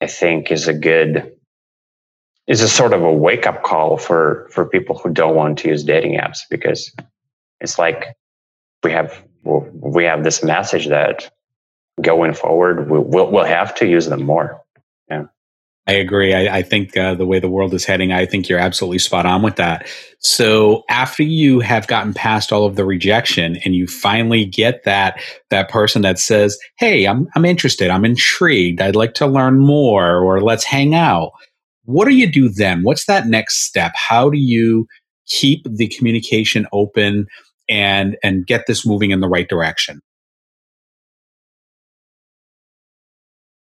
I 0.00 0.06
think 0.06 0.50
is 0.50 0.68
a 0.68 0.74
good 0.74 1.32
is 2.46 2.60
a 2.60 2.68
sort 2.68 2.92
of 2.92 3.02
a 3.02 3.12
wake 3.12 3.46
up 3.46 3.62
call 3.62 3.96
for 3.96 4.48
for 4.50 4.66
people 4.66 4.98
who 4.98 5.10
don't 5.10 5.34
want 5.34 5.58
to 5.58 5.68
use 5.68 5.82
dating 5.84 6.18
apps 6.18 6.40
because 6.48 6.92
it's 7.60 7.78
like 7.78 8.16
we 8.82 8.92
have 8.92 9.22
we 9.44 10.04
have 10.04 10.24
this 10.24 10.42
message 10.42 10.88
that 10.88 11.30
going 12.00 12.34
forward 12.34 12.90
we'll, 12.90 13.30
we'll 13.30 13.44
have 13.44 13.74
to 13.76 13.86
use 13.86 14.06
them 14.06 14.24
more. 14.24 14.62
Yeah 15.10 15.26
I 15.88 15.92
agree. 15.92 16.34
I, 16.34 16.58
I 16.58 16.62
think 16.62 16.96
uh, 16.96 17.14
the 17.14 17.26
way 17.26 17.38
the 17.38 17.48
world 17.48 17.72
is 17.72 17.84
heading, 17.84 18.10
I 18.10 18.26
think 18.26 18.48
you're 18.48 18.58
absolutely 18.58 18.98
spot 18.98 19.24
on 19.24 19.42
with 19.42 19.54
that. 19.56 19.86
So 20.18 20.82
after 20.90 21.22
you 21.22 21.60
have 21.60 21.86
gotten 21.86 22.12
past 22.12 22.52
all 22.52 22.66
of 22.66 22.74
the 22.74 22.84
rejection 22.84 23.56
and 23.64 23.76
you 23.76 23.86
finally 23.86 24.44
get 24.44 24.82
that 24.82 25.20
that 25.50 25.68
person 25.68 26.02
that 26.02 26.18
says, 26.18 26.58
"Hey, 26.78 27.06
I'm 27.06 27.28
I'm 27.36 27.44
interested. 27.44 27.90
I'm 27.90 28.04
intrigued. 28.04 28.80
I'd 28.80 28.96
like 28.96 29.14
to 29.14 29.28
learn 29.28 29.60
more, 29.60 30.18
or 30.18 30.40
let's 30.40 30.64
hang 30.64 30.94
out." 30.94 31.30
What 31.84 32.06
do 32.06 32.16
you 32.16 32.30
do 32.30 32.48
then? 32.48 32.82
What's 32.82 33.04
that 33.06 33.28
next 33.28 33.58
step? 33.58 33.92
How 33.94 34.28
do 34.28 34.38
you 34.38 34.88
keep 35.28 35.64
the 35.70 35.86
communication 35.86 36.66
open 36.72 37.26
and 37.68 38.16
and 38.24 38.44
get 38.44 38.66
this 38.66 38.84
moving 38.84 39.12
in 39.12 39.20
the 39.20 39.28
right 39.28 39.48
direction? 39.48 40.00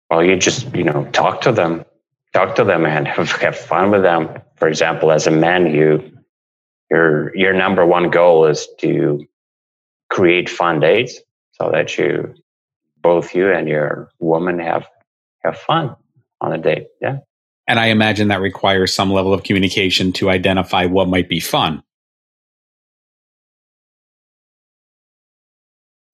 Well, 0.08 0.22
you 0.22 0.36
just 0.36 0.72
you 0.72 0.84
know 0.84 1.08
talk 1.12 1.40
to 1.40 1.50
them 1.50 1.84
talk 2.32 2.54
to 2.56 2.64
them 2.64 2.86
and 2.86 3.06
have, 3.06 3.30
have 3.32 3.56
fun 3.56 3.90
with 3.90 4.02
them. 4.02 4.28
For 4.56 4.68
example, 4.68 5.12
as 5.12 5.26
a 5.26 5.30
man, 5.30 5.66
you 5.66 6.18
your 6.90 7.34
your 7.36 7.52
number 7.52 7.84
one 7.86 8.10
goal 8.10 8.46
is 8.46 8.68
to 8.80 9.24
create 10.10 10.48
fun 10.48 10.80
dates 10.80 11.18
so 11.52 11.70
that 11.72 11.96
you 11.96 12.34
both 13.02 13.34
you 13.34 13.50
and 13.50 13.68
your 13.68 14.10
woman 14.18 14.58
have 14.58 14.86
have 15.42 15.58
fun 15.58 15.96
on 16.40 16.52
a 16.52 16.58
date. 16.58 16.88
Yeah. 17.00 17.18
And 17.68 17.78
I 17.78 17.86
imagine 17.86 18.28
that 18.28 18.40
requires 18.40 18.92
some 18.92 19.12
level 19.12 19.32
of 19.32 19.44
communication 19.44 20.12
to 20.14 20.28
identify 20.28 20.86
what 20.86 21.08
might 21.08 21.28
be 21.28 21.40
fun. 21.40 21.82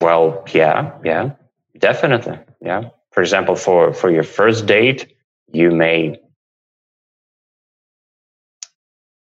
Well, 0.01 0.45
yeah, 0.53 0.93
yeah, 1.05 1.33
definitely. 1.77 2.39
Yeah. 2.61 2.91
For 3.11 3.21
example, 3.21 3.57
for 3.57 3.93
for 3.93 4.11
your 4.11 4.23
first 4.23 4.67
date, 4.67 5.13
you 5.53 5.71
may 5.71 6.21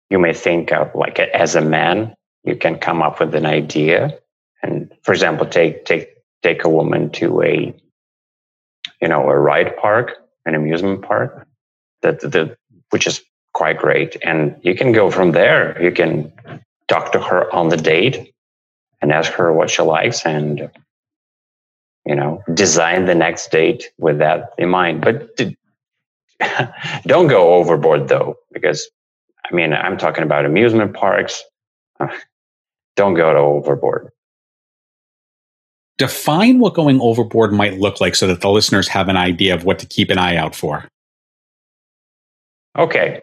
you 0.09 0.19
may 0.19 0.33
think 0.33 0.71
of 0.71 0.93
like 0.95 1.19
as 1.19 1.55
a 1.55 1.61
man 1.61 2.15
you 2.43 2.55
can 2.55 2.77
come 2.77 3.01
up 3.01 3.19
with 3.19 3.35
an 3.35 3.45
idea. 3.45 4.17
And 4.63 4.93
for 5.03 5.13
example 5.13 5.45
take 5.45 5.85
take 5.85 6.09
take 6.43 6.63
a 6.63 6.69
woman 6.69 7.11
to 7.11 7.41
a 7.43 7.75
you 9.01 9.07
know 9.07 9.29
a 9.29 9.37
ride 9.37 9.75
park 9.77 10.17
an 10.45 10.55
amusement 10.55 11.01
park 11.01 11.47
that 12.01 12.19
the 12.21 12.57
which 12.89 13.05
is 13.05 13.21
quite 13.53 13.77
great. 13.77 14.15
And 14.23 14.55
you 14.61 14.75
can 14.75 14.91
go 14.91 15.09
from 15.09 15.31
there. 15.31 15.81
You 15.81 15.91
can 15.91 16.31
talk 16.87 17.11
to 17.11 17.19
her 17.19 17.53
on 17.53 17.69
the 17.69 17.77
date 17.77 18.33
and 19.01 19.11
ask 19.11 19.31
her 19.33 19.51
what 19.51 19.69
she 19.69 19.81
likes 19.81 20.25
and 20.25 20.69
you 22.05 22.15
know 22.15 22.41
design 22.53 23.05
the 23.05 23.15
next 23.15 23.51
date 23.51 23.91
with 23.97 24.19
that 24.19 24.53
in 24.57 24.69
mind. 24.69 25.01
But 25.01 25.35
don't 27.05 27.27
go 27.27 27.55
overboard 27.55 28.07
though, 28.07 28.35
because 28.51 28.89
I 29.49 29.55
mean, 29.55 29.73
I'm 29.73 29.97
talking 29.97 30.23
about 30.23 30.45
amusement 30.45 30.93
parks. 30.93 31.43
Don't 32.95 33.13
go 33.13 33.31
to 33.31 33.39
overboard. 33.39 34.09
Define 35.97 36.59
what 36.59 36.73
going 36.73 36.99
overboard 37.01 37.53
might 37.53 37.79
look 37.79 38.01
like 38.01 38.15
so 38.15 38.27
that 38.27 38.41
the 38.41 38.49
listeners 38.49 38.87
have 38.87 39.07
an 39.07 39.17
idea 39.17 39.53
of 39.53 39.63
what 39.63 39.79
to 39.79 39.85
keep 39.85 40.09
an 40.09 40.17
eye 40.17 40.35
out 40.35 40.55
for. 40.55 40.87
Okay. 42.77 43.21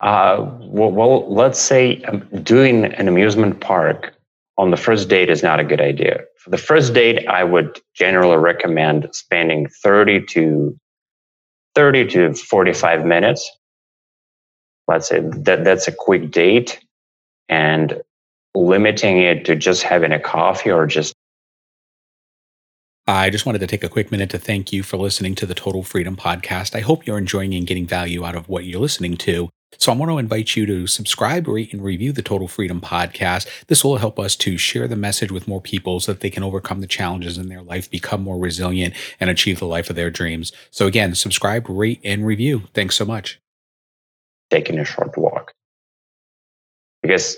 Uh, 0.00 0.50
well, 0.60 0.90
well, 0.90 1.32
let's 1.32 1.58
say 1.58 2.02
um, 2.02 2.20
doing 2.42 2.84
an 2.84 3.08
amusement 3.08 3.60
park 3.60 4.14
on 4.58 4.70
the 4.70 4.76
first 4.76 5.08
date 5.08 5.30
is 5.30 5.42
not 5.42 5.60
a 5.60 5.64
good 5.64 5.80
idea. 5.80 6.20
For 6.36 6.50
the 6.50 6.58
first 6.58 6.92
date, 6.92 7.26
I 7.26 7.44
would 7.44 7.80
generally 7.94 8.36
recommend 8.36 9.08
spending 9.12 9.68
30 9.82 10.26
to 10.26 10.78
30 11.78 12.06
to 12.08 12.34
45 12.34 13.06
minutes. 13.06 13.48
Let's 14.88 15.06
say 15.06 15.20
that 15.20 15.62
that's 15.62 15.86
a 15.86 15.92
quick 15.92 16.32
date 16.32 16.80
and 17.48 18.02
limiting 18.52 19.18
it 19.18 19.44
to 19.44 19.54
just 19.54 19.84
having 19.84 20.10
a 20.10 20.18
coffee 20.18 20.72
or 20.72 20.88
just 20.88 21.14
I 23.06 23.30
just 23.30 23.46
wanted 23.46 23.60
to 23.60 23.68
take 23.68 23.84
a 23.84 23.88
quick 23.88 24.10
minute 24.10 24.28
to 24.30 24.38
thank 24.38 24.72
you 24.72 24.82
for 24.82 24.96
listening 24.96 25.36
to 25.36 25.46
the 25.46 25.54
Total 25.54 25.84
Freedom 25.84 26.16
Podcast. 26.16 26.74
I 26.74 26.80
hope 26.80 27.06
you're 27.06 27.16
enjoying 27.16 27.54
and 27.54 27.64
getting 27.64 27.86
value 27.86 28.24
out 28.24 28.34
of 28.34 28.48
what 28.48 28.64
you're 28.64 28.80
listening 28.80 29.16
to. 29.18 29.48
So 29.76 29.92
I 29.92 29.96
want 29.96 30.10
to 30.10 30.18
invite 30.18 30.56
you 30.56 30.64
to 30.66 30.86
subscribe, 30.86 31.46
rate, 31.46 31.72
and 31.72 31.84
review 31.84 32.12
the 32.12 32.22
Total 32.22 32.48
Freedom 32.48 32.80
Podcast. 32.80 33.46
This 33.66 33.84
will 33.84 33.98
help 33.98 34.18
us 34.18 34.34
to 34.36 34.56
share 34.56 34.88
the 34.88 34.96
message 34.96 35.30
with 35.30 35.46
more 35.46 35.60
people 35.60 36.00
so 36.00 36.12
that 36.12 36.20
they 36.20 36.30
can 36.30 36.42
overcome 36.42 36.80
the 36.80 36.86
challenges 36.86 37.36
in 37.36 37.48
their 37.48 37.62
life, 37.62 37.90
become 37.90 38.22
more 38.22 38.38
resilient, 38.38 38.94
and 39.20 39.28
achieve 39.28 39.58
the 39.58 39.66
life 39.66 39.90
of 39.90 39.96
their 39.96 40.10
dreams. 40.10 40.52
So 40.70 40.86
again, 40.86 41.14
subscribe, 41.14 41.68
rate, 41.68 42.00
and 42.02 42.26
review. 42.26 42.62
Thanks 42.72 42.96
so 42.96 43.04
much. 43.04 43.40
Taking 44.50 44.78
a 44.78 44.84
short 44.84 45.16
walk. 45.18 45.52
Because 47.02 47.36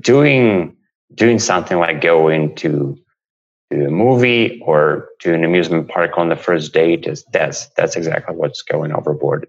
doing 0.00 0.76
doing 1.14 1.38
something 1.38 1.78
like 1.78 2.00
going 2.00 2.54
to 2.56 2.98
to 3.70 3.86
a 3.86 3.90
movie 3.90 4.60
or 4.64 5.08
to 5.20 5.32
an 5.34 5.44
amusement 5.44 5.88
park 5.88 6.18
on 6.18 6.28
the 6.28 6.36
first 6.36 6.72
date 6.74 7.06
is 7.06 7.24
that's 7.32 7.68
that's 7.76 7.96
exactly 7.96 8.36
what's 8.36 8.62
going 8.62 8.92
overboard. 8.92 9.46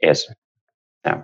Yes. 0.00 0.26
Yeah. 1.04 1.22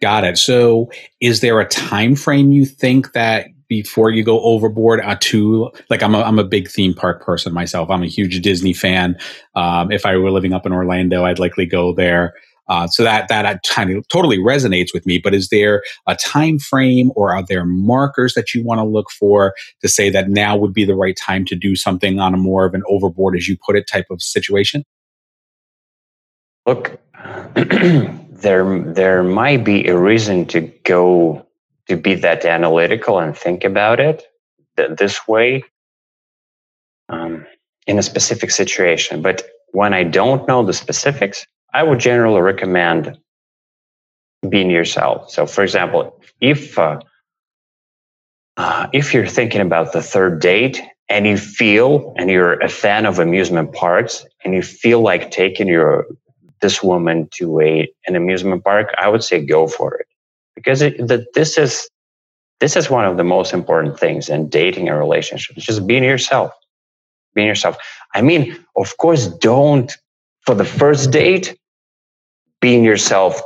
Got 0.00 0.24
it. 0.24 0.38
So, 0.38 0.90
is 1.20 1.40
there 1.40 1.60
a 1.60 1.68
time 1.68 2.16
frame 2.16 2.50
you 2.50 2.66
think 2.66 3.12
that 3.12 3.46
before 3.68 4.10
you 4.10 4.22
go 4.22 4.40
overboard 4.40 5.00
uh, 5.00 5.16
to 5.20 5.70
like 5.88 6.02
I'm 6.02 6.14
a, 6.14 6.20
I'm 6.20 6.38
a 6.38 6.44
big 6.44 6.68
theme 6.68 6.94
park 6.94 7.24
person 7.24 7.52
myself. 7.52 7.90
I'm 7.90 8.02
a 8.02 8.08
huge 8.08 8.40
Disney 8.42 8.74
fan. 8.74 9.16
Um, 9.54 9.90
if 9.90 10.04
I 10.04 10.16
were 10.16 10.30
living 10.30 10.52
up 10.52 10.66
in 10.66 10.72
Orlando, 10.72 11.24
I'd 11.24 11.38
likely 11.38 11.66
go 11.66 11.94
there. 11.94 12.34
Uh, 12.68 12.86
so 12.86 13.02
that 13.04 13.28
that 13.28 13.62
kind 13.62 13.90
of 13.90 14.06
totally 14.08 14.38
resonates 14.38 14.94
with 14.94 15.04
me. 15.06 15.18
But 15.18 15.34
is 15.34 15.48
there 15.48 15.82
a 16.06 16.16
time 16.16 16.58
frame, 16.58 17.12
or 17.14 17.34
are 17.34 17.44
there 17.46 17.64
markers 17.64 18.34
that 18.34 18.54
you 18.54 18.64
want 18.64 18.78
to 18.78 18.84
look 18.84 19.10
for 19.10 19.54
to 19.82 19.88
say 19.88 20.08
that 20.10 20.30
now 20.30 20.56
would 20.56 20.72
be 20.72 20.84
the 20.84 20.94
right 20.94 21.16
time 21.16 21.44
to 21.46 21.54
do 21.54 21.76
something 21.76 22.18
on 22.18 22.32
a 22.34 22.38
more 22.38 22.64
of 22.64 22.74
an 22.74 22.82
overboard, 22.88 23.36
as 23.36 23.48
you 23.48 23.56
put 23.64 23.76
it, 23.76 23.86
type 23.86 24.06
of 24.10 24.22
situation? 24.22 24.84
Look, 26.66 26.98
there 28.42 28.80
there 28.80 29.22
might 29.22 29.64
be 29.64 29.86
a 29.86 29.96
reason 29.96 30.46
to 30.46 30.60
go 30.84 31.46
to 31.88 31.96
be 31.96 32.14
that 32.14 32.44
analytical 32.44 33.18
and 33.18 33.36
think 33.36 33.64
about 33.64 34.00
it 34.00 34.24
th- 34.76 34.96
this 34.98 35.28
way 35.28 35.62
um, 37.08 37.46
in 37.86 37.98
a 37.98 38.02
specific 38.02 38.50
situation. 38.50 39.22
But 39.22 39.42
when 39.72 39.94
I 39.94 40.02
don't 40.02 40.46
know 40.48 40.64
the 40.64 40.72
specifics, 40.72 41.46
I 41.72 41.82
would 41.82 42.00
generally 42.00 42.40
recommend 42.40 43.18
being 44.48 44.70
yourself. 44.70 45.30
So, 45.30 45.46
for 45.46 45.62
example, 45.62 46.20
if 46.40 46.78
uh, 46.78 47.00
uh, 48.56 48.88
if 48.92 49.14
you're 49.14 49.26
thinking 49.26 49.60
about 49.60 49.92
the 49.92 50.02
third 50.02 50.40
date 50.40 50.80
and 51.08 51.26
you 51.26 51.36
feel 51.36 52.14
and 52.16 52.30
you're 52.30 52.60
a 52.60 52.68
fan 52.68 53.06
of 53.06 53.18
amusement 53.18 53.72
parks 53.72 54.24
and 54.44 54.54
you 54.54 54.62
feel 54.62 55.00
like 55.00 55.30
taking 55.30 55.68
your 55.68 56.06
this 56.64 56.82
woman 56.82 57.28
to 57.36 57.60
a 57.60 57.72
an 58.06 58.16
amusement 58.16 58.64
park, 58.64 58.86
I 59.04 59.06
would 59.08 59.22
say 59.22 59.44
go 59.44 59.66
for 59.66 59.88
it 60.00 60.06
because 60.56 60.80
it, 60.80 60.96
the, 61.10 61.26
this 61.34 61.58
is 61.58 61.88
this 62.60 62.74
is 62.74 62.88
one 62.88 63.04
of 63.04 63.18
the 63.18 63.28
most 63.36 63.52
important 63.52 64.00
things 64.00 64.30
in 64.30 64.48
dating 64.48 64.88
a 64.88 64.96
relationship. 64.96 65.56
It's 65.56 65.66
just 65.66 65.86
being 65.86 66.04
yourself, 66.04 66.52
being 67.34 67.46
yourself. 67.46 67.76
I 68.14 68.22
mean, 68.22 68.42
of 68.76 68.96
course, 68.96 69.26
don't 69.26 69.90
for 70.46 70.54
the 70.54 70.64
first 70.64 71.10
date 71.10 71.58
being 72.62 72.82
yourself 72.82 73.42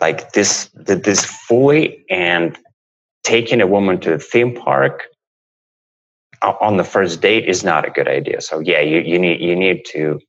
like 0.00 0.32
this 0.32 0.70
this 0.74 1.24
fully 1.24 2.04
and 2.10 2.56
taking 3.24 3.60
a 3.60 3.66
woman 3.66 3.98
to 4.04 4.14
a 4.14 4.18
theme 4.18 4.54
park 4.54 4.96
uh, 6.42 6.54
on 6.60 6.76
the 6.76 6.84
first 6.94 7.20
date 7.20 7.44
is 7.48 7.64
not 7.64 7.86
a 7.88 7.90
good 7.90 8.08
idea. 8.08 8.40
So 8.40 8.60
yeah, 8.60 8.80
you, 8.80 9.00
you 9.00 9.18
need 9.18 9.40
you 9.40 9.56
need 9.56 9.84
to 9.94 10.20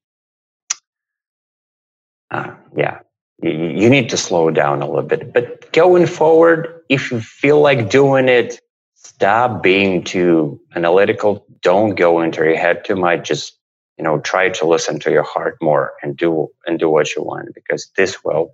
uh, 2.33 2.53
yeah 2.75 2.99
you, 3.41 3.51
you 3.51 3.89
need 3.89 4.09
to 4.09 4.17
slow 4.17 4.49
down 4.49 4.81
a 4.81 4.87
little 4.87 5.03
bit. 5.03 5.33
But 5.33 5.71
going 5.73 6.07
forward, 6.07 6.81
if 6.89 7.11
you 7.11 7.19
feel 7.19 7.59
like 7.61 7.89
doing 7.89 8.29
it, 8.29 8.59
stop 8.95 9.61
being 9.61 10.03
too 10.03 10.59
analytical. 10.75 11.45
Don't 11.61 11.95
go 11.95 12.21
into 12.21 12.43
your 12.43 12.57
head 12.57 12.85
too 12.85 12.95
much. 12.95 13.27
Just 13.27 13.57
you 13.97 14.03
know 14.03 14.19
try 14.19 14.49
to 14.49 14.65
listen 14.65 14.99
to 14.99 15.11
your 15.11 15.23
heart 15.23 15.57
more 15.61 15.93
and 16.01 16.17
do 16.17 16.47
and 16.65 16.79
do 16.79 16.89
what 16.89 17.15
you 17.15 17.23
want 17.23 17.53
because 17.53 17.91
this 17.95 18.23
will 18.23 18.51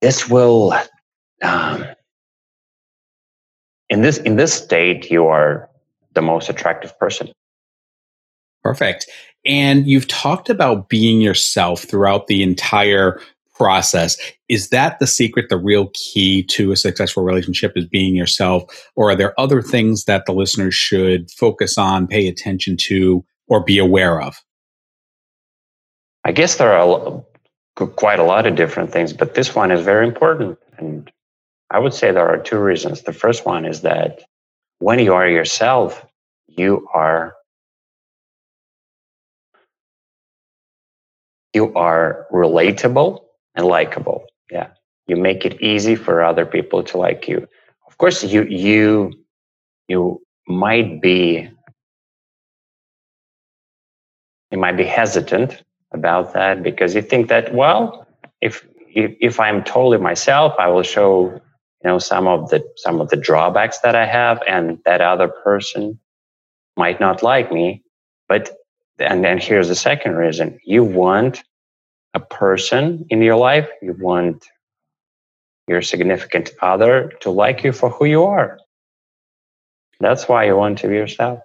this 0.00 0.28
will 0.28 0.72
um, 1.42 1.84
in 3.88 4.02
this 4.02 4.18
in 4.18 4.36
this 4.36 4.54
state 4.54 5.10
you 5.10 5.26
are 5.26 5.68
the 6.14 6.22
most 6.22 6.48
attractive 6.48 6.96
person 6.98 7.32
perfect. 8.62 9.06
And 9.44 9.86
you've 9.86 10.08
talked 10.08 10.50
about 10.50 10.88
being 10.88 11.20
yourself 11.20 11.82
throughout 11.84 12.26
the 12.26 12.42
entire 12.42 13.20
process. 13.60 14.16
Is 14.48 14.70
that 14.70 14.98
the 15.00 15.06
secret 15.06 15.50
the 15.50 15.58
real 15.58 15.90
key 15.92 16.42
to 16.44 16.72
a 16.72 16.76
successful 16.76 17.22
relationship 17.22 17.72
is 17.76 17.86
being 17.86 18.16
yourself? 18.16 18.64
Or 18.96 19.10
are 19.10 19.14
there 19.14 19.38
other 19.38 19.60
things 19.60 20.04
that 20.04 20.24
the 20.24 20.32
listeners 20.32 20.74
should 20.74 21.30
focus 21.30 21.76
on 21.76 22.06
pay 22.06 22.26
attention 22.26 22.78
to 22.78 23.22
or 23.48 23.62
be 23.62 23.78
aware 23.78 24.22
of? 24.22 24.42
I 26.24 26.32
guess 26.32 26.56
there 26.56 26.72
are 26.72 27.22
quite 27.96 28.18
a 28.18 28.24
lot 28.24 28.46
of 28.46 28.56
different 28.56 28.92
things 28.92 29.12
but 29.12 29.34
this 29.34 29.54
one 29.54 29.70
is 29.70 29.82
very 29.82 30.06
important. 30.06 30.58
And 30.78 31.10
I 31.70 31.78
would 31.78 31.94
say 31.94 32.12
there 32.12 32.28
are 32.28 32.38
two 32.38 32.58
reasons. 32.58 33.02
The 33.02 33.12
first 33.12 33.44
one 33.44 33.64
is 33.64 33.82
that 33.82 34.22
when 34.78 34.98
you 34.98 35.12
are 35.12 35.28
yourself, 35.28 36.04
you 36.48 36.88
are 36.94 37.34
you 41.52 41.72
are 41.74 42.26
relatable 42.32 43.20
and 43.54 43.66
likable. 43.66 44.26
Yeah. 44.50 44.68
You 45.06 45.16
make 45.16 45.44
it 45.44 45.60
easy 45.60 45.96
for 45.96 46.22
other 46.22 46.46
people 46.46 46.82
to 46.84 46.96
like 46.96 47.26
you. 47.28 47.46
Of 47.86 47.98
course, 47.98 48.22
you 48.22 48.44
you 48.44 49.12
you 49.88 50.22
might 50.46 51.00
be 51.00 51.50
you 54.50 54.58
might 54.58 54.76
be 54.76 54.84
hesitant 54.84 55.62
about 55.92 56.32
that 56.34 56.62
because 56.62 56.94
you 56.94 57.02
think 57.02 57.28
that 57.28 57.54
well 57.54 58.06
if 58.40 58.66
if, 58.94 59.14
if 59.20 59.40
i'm 59.40 59.62
totally 59.64 59.98
myself 59.98 60.54
i 60.58 60.66
will 60.68 60.82
show 60.82 61.30
you 61.32 61.40
know 61.84 61.98
some 61.98 62.26
of 62.26 62.50
the 62.50 62.62
some 62.76 63.00
of 63.00 63.08
the 63.10 63.16
drawbacks 63.16 63.78
that 63.78 63.94
i 63.94 64.06
have 64.06 64.42
and 64.46 64.78
that 64.84 65.00
other 65.00 65.28
person 65.28 65.98
might 66.76 67.00
not 67.00 67.22
like 67.22 67.52
me 67.52 67.82
but 68.28 68.56
and 68.98 69.24
then 69.24 69.38
here's 69.38 69.68
the 69.68 69.74
second 69.74 70.16
reason 70.16 70.58
you 70.64 70.84
want 70.84 71.42
a 72.14 72.20
person 72.20 73.06
in 73.10 73.22
your 73.22 73.36
life 73.36 73.68
you 73.82 73.94
want 73.98 74.46
your 75.68 75.82
significant 75.82 76.50
other 76.60 77.12
to 77.20 77.30
like 77.30 77.62
you 77.62 77.72
for 77.72 77.90
who 77.90 78.04
you 78.04 78.24
are 78.24 78.58
that's 80.00 80.28
why 80.28 80.44
you 80.44 80.56
want 80.56 80.78
to 80.78 80.88
be 80.88 80.94
yourself 80.94 81.40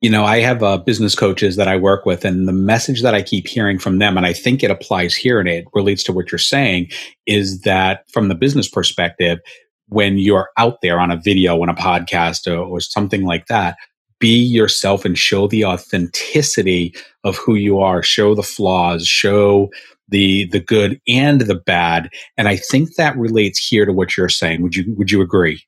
you 0.00 0.08
know, 0.08 0.24
I 0.24 0.40
have 0.40 0.62
uh, 0.62 0.78
business 0.78 1.14
coaches 1.14 1.56
that 1.56 1.68
I 1.68 1.76
work 1.76 2.06
with, 2.06 2.24
and 2.24 2.48
the 2.48 2.52
message 2.52 3.02
that 3.02 3.14
I 3.14 3.20
keep 3.20 3.46
hearing 3.46 3.78
from 3.78 3.98
them, 3.98 4.16
and 4.16 4.24
I 4.24 4.32
think 4.32 4.62
it 4.62 4.70
applies 4.70 5.14
here 5.14 5.38
and 5.38 5.48
it 5.48 5.66
relates 5.74 6.02
to 6.04 6.12
what 6.12 6.32
you're 6.32 6.38
saying, 6.38 6.90
is 7.26 7.60
that 7.62 8.10
from 8.10 8.28
the 8.28 8.34
business 8.34 8.66
perspective, 8.66 9.40
when 9.88 10.16
you're 10.16 10.48
out 10.56 10.80
there 10.80 10.98
on 10.98 11.10
a 11.10 11.18
video, 11.18 11.60
on 11.60 11.68
a 11.68 11.74
podcast, 11.74 12.50
or, 12.50 12.60
or 12.60 12.80
something 12.80 13.24
like 13.24 13.46
that, 13.48 13.76
be 14.20 14.38
yourself 14.38 15.04
and 15.04 15.18
show 15.18 15.48
the 15.48 15.64
authenticity 15.64 16.94
of 17.24 17.36
who 17.36 17.54
you 17.54 17.80
are. 17.80 18.02
Show 18.02 18.34
the 18.34 18.42
flaws. 18.42 19.06
Show 19.06 19.70
the 20.10 20.46
the 20.46 20.60
good 20.60 21.00
and 21.08 21.42
the 21.42 21.54
bad. 21.54 22.10
And 22.36 22.48
I 22.48 22.56
think 22.56 22.96
that 22.96 23.16
relates 23.16 23.58
here 23.58 23.84
to 23.84 23.92
what 23.92 24.16
you're 24.16 24.28
saying. 24.28 24.62
Would 24.62 24.76
you 24.76 24.94
Would 24.96 25.10
you 25.10 25.20
agree? 25.20 25.62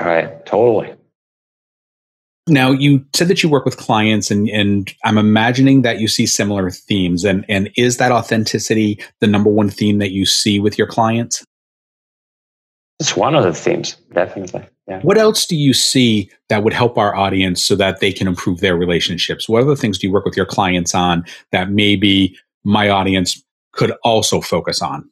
All 0.00 0.08
right, 0.08 0.44
totally. 0.46 0.94
Now 2.48 2.72
you 2.72 3.04
said 3.14 3.28
that 3.28 3.42
you 3.42 3.48
work 3.48 3.64
with 3.64 3.76
clients 3.76 4.30
and, 4.30 4.48
and 4.48 4.92
I'm 5.04 5.16
imagining 5.16 5.82
that 5.82 6.00
you 6.00 6.08
see 6.08 6.26
similar 6.26 6.70
themes 6.70 7.24
and, 7.24 7.44
and 7.48 7.70
is 7.76 7.98
that 7.98 8.10
authenticity 8.10 8.98
the 9.20 9.28
number 9.28 9.48
one 9.48 9.70
theme 9.70 9.98
that 9.98 10.10
you 10.10 10.26
see 10.26 10.58
with 10.58 10.76
your 10.76 10.88
clients? 10.88 11.44
It's 12.98 13.16
one 13.16 13.36
of 13.36 13.44
the 13.44 13.52
themes, 13.52 13.96
definitely. 14.12 14.66
Yeah. 14.88 15.00
What 15.00 15.18
else 15.18 15.46
do 15.46 15.56
you 15.56 15.72
see 15.72 16.30
that 16.48 16.64
would 16.64 16.72
help 16.72 16.98
our 16.98 17.14
audience 17.14 17.62
so 17.62 17.76
that 17.76 18.00
they 18.00 18.12
can 18.12 18.26
improve 18.26 18.60
their 18.60 18.76
relationships? 18.76 19.48
What 19.48 19.62
other 19.62 19.76
things 19.76 19.98
do 19.98 20.08
you 20.08 20.12
work 20.12 20.24
with 20.24 20.36
your 20.36 20.46
clients 20.46 20.94
on 20.94 21.24
that 21.52 21.70
maybe 21.70 22.36
my 22.64 22.88
audience 22.88 23.42
could 23.72 23.92
also 24.02 24.40
focus 24.40 24.82
on? 24.82 25.10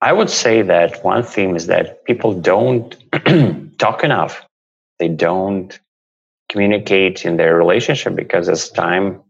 I 0.00 0.12
would 0.12 0.30
say 0.30 0.62
that 0.62 1.04
one 1.04 1.22
theme 1.24 1.56
is 1.56 1.66
that 1.66 2.04
people 2.04 2.32
don't 2.32 2.96
talk 3.78 4.04
enough. 4.04 4.46
They 4.98 5.08
don't 5.08 5.78
communicate 6.48 7.24
in 7.24 7.36
their 7.36 7.56
relationship 7.56 8.14
because 8.14 8.48
as 8.48 8.70
time 8.70 9.22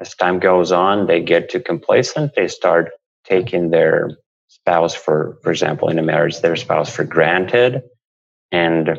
as 0.00 0.14
time 0.14 0.40
goes 0.40 0.72
on, 0.72 1.06
they 1.06 1.20
get 1.22 1.50
too 1.50 1.60
complacent. 1.60 2.34
They 2.34 2.48
start 2.48 2.90
taking 3.24 3.70
their 3.70 4.10
spouse 4.48 4.94
for, 4.94 5.38
for 5.42 5.50
example, 5.50 5.88
in 5.88 5.98
a 5.98 6.02
marriage, 6.02 6.40
their 6.40 6.56
spouse 6.56 6.94
for 6.94 7.04
granted. 7.04 7.82
And, 8.50 8.98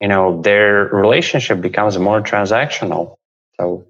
you 0.00 0.08
know, 0.08 0.40
their 0.42 0.86
relationship 0.88 1.60
becomes 1.60 1.98
more 1.98 2.20
transactional. 2.20 3.16
So, 3.58 3.86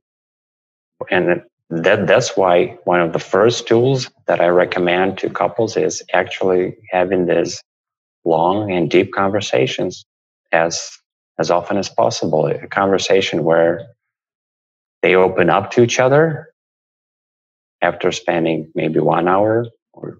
and 1.11 1.43
that, 1.71 2.07
that's 2.07 2.37
why 2.37 2.79
one 2.85 3.01
of 3.01 3.13
the 3.13 3.19
first 3.19 3.67
tools 3.67 4.11
that 4.27 4.41
I 4.41 4.49
recommend 4.49 5.19
to 5.19 5.31
couples 5.31 5.77
is 5.77 6.03
actually 6.13 6.77
having 6.91 7.27
these 7.27 7.61
long 8.25 8.71
and 8.71 8.91
deep 8.91 9.13
conversations 9.13 10.05
as, 10.53 10.91
as 11.39 11.51
often 11.51 11.77
as 11.77 11.89
possible. 11.89 12.47
A 12.47 12.67
conversation 12.69 13.45
where 13.45 13.87
they 15.03 15.15
open 15.15 15.51
up 15.51 15.73
to 15.73 15.83
each 15.83 15.99
other 15.99 16.53
after 17.83 18.11
spending 18.13 18.71
maybe 18.75 19.01
one 19.01 19.29
hour 19.29 19.67
or 19.93 20.19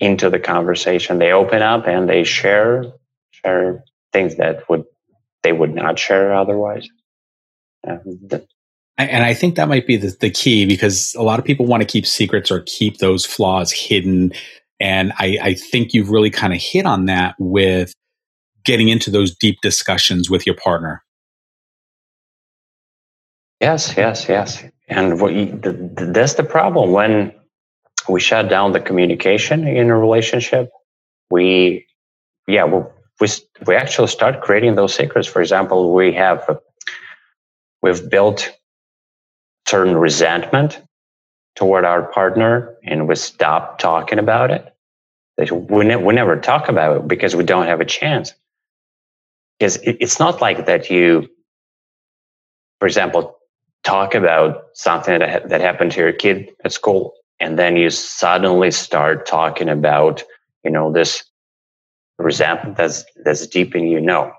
into 0.00 0.30
the 0.30 0.40
conversation 0.40 1.18
they 1.18 1.32
open 1.32 1.62
up 1.62 1.86
and 1.86 2.08
they 2.08 2.24
share 2.24 2.84
share 3.30 3.84
things 4.14 4.36
that 4.36 4.66
would 4.70 4.84
they 5.42 5.52
would 5.52 5.74
not 5.74 5.98
share 5.98 6.34
otherwise 6.34 6.88
and 8.96 9.24
I 9.24 9.34
think 9.34 9.56
that 9.56 9.68
might 9.68 9.86
be 9.86 9.96
the, 9.96 10.16
the 10.20 10.30
key 10.30 10.66
because 10.66 11.14
a 11.16 11.22
lot 11.22 11.38
of 11.38 11.44
people 11.44 11.66
want 11.66 11.82
to 11.82 11.86
keep 11.86 12.06
secrets 12.06 12.50
or 12.50 12.60
keep 12.60 12.98
those 12.98 13.26
flaws 13.26 13.72
hidden. 13.72 14.32
And 14.78 15.12
I, 15.18 15.38
I 15.42 15.54
think 15.54 15.92
you've 15.94 16.10
really 16.10 16.30
kind 16.30 16.52
of 16.52 16.60
hit 16.60 16.86
on 16.86 17.06
that 17.06 17.34
with 17.38 17.92
getting 18.64 18.88
into 18.88 19.10
those 19.10 19.34
deep 19.34 19.60
discussions 19.62 20.30
with 20.30 20.46
your 20.46 20.54
partner. 20.54 21.02
Yes, 23.60 23.94
yes, 23.96 24.28
yes. 24.28 24.62
And 24.88 25.20
what 25.20 25.32
you, 25.32 25.46
the, 25.46 25.72
the, 25.72 26.10
that's 26.12 26.34
the 26.34 26.44
problem 26.44 26.92
when 26.92 27.32
we 28.08 28.20
shut 28.20 28.48
down 28.48 28.72
the 28.72 28.80
communication 28.80 29.66
in 29.66 29.90
a 29.90 29.98
relationship. 29.98 30.70
We, 31.30 31.86
yeah, 32.46 32.64
we 32.64 32.84
we, 33.20 33.28
we 33.66 33.74
actually 33.76 34.08
start 34.08 34.40
creating 34.40 34.74
those 34.74 34.94
secrets. 34.94 35.28
For 35.28 35.40
example, 35.40 35.94
we 35.94 36.12
have 36.14 36.58
we've 37.82 38.08
built 38.10 38.50
certain 39.66 39.96
resentment 39.96 40.80
toward 41.56 41.84
our 41.84 42.02
partner 42.12 42.74
and 42.84 43.08
we 43.08 43.14
stop 43.14 43.78
talking 43.78 44.18
about 44.18 44.50
it, 44.50 44.74
we, 45.38 45.84
ne- 45.84 45.96
we 45.96 46.14
never 46.14 46.38
talk 46.38 46.68
about 46.68 46.96
it 46.96 47.08
because 47.08 47.36
we 47.36 47.44
don't 47.44 47.66
have 47.66 47.80
a 47.80 47.84
chance. 47.84 48.32
Because 49.58 49.76
it, 49.76 49.96
it's 50.00 50.18
not 50.18 50.40
like 50.40 50.66
that 50.66 50.90
you, 50.90 51.28
for 52.80 52.86
example, 52.86 53.36
talk 53.84 54.14
about 54.14 54.64
something 54.74 55.18
that, 55.18 55.30
ha- 55.30 55.48
that 55.48 55.60
happened 55.60 55.92
to 55.92 56.00
your 56.00 56.12
kid 56.12 56.50
at 56.64 56.72
school 56.72 57.14
and 57.40 57.58
then 57.58 57.76
you 57.76 57.90
suddenly 57.90 58.70
start 58.70 59.26
talking 59.26 59.68
about, 59.68 60.22
you 60.64 60.70
know, 60.70 60.92
this 60.92 61.24
resentment 62.18 62.76
that's, 62.76 63.04
that's 63.24 63.46
deep 63.46 63.74
in 63.74 63.86
you. 63.86 64.00
No, 64.00 64.32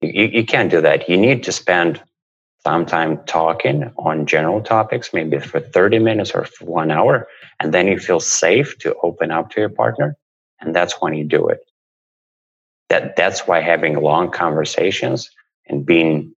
you, 0.00 0.24
you 0.24 0.44
can't 0.44 0.70
do 0.70 0.80
that. 0.80 1.08
You 1.08 1.16
need 1.16 1.42
to 1.44 1.52
spend 1.52 2.02
some 2.64 2.86
time 2.86 3.20
talking 3.26 3.92
on 3.98 4.26
general 4.26 4.62
topics, 4.62 5.12
maybe 5.12 5.38
for 5.38 5.60
30 5.60 5.98
minutes 5.98 6.32
or 6.34 6.44
for 6.44 6.64
one 6.64 6.90
hour, 6.90 7.28
and 7.60 7.74
then 7.74 7.86
you 7.86 7.98
feel 7.98 8.20
safe 8.20 8.78
to 8.78 8.94
open 9.02 9.30
up 9.30 9.50
to 9.50 9.60
your 9.60 9.68
partner. 9.68 10.16
And 10.60 10.74
that's 10.74 10.94
when 11.00 11.14
you 11.14 11.24
do 11.24 11.46
it. 11.48 11.60
That, 12.88 13.16
that's 13.16 13.46
why 13.46 13.60
having 13.60 14.00
long 14.00 14.30
conversations 14.30 15.30
and 15.66 15.84
being, 15.84 16.34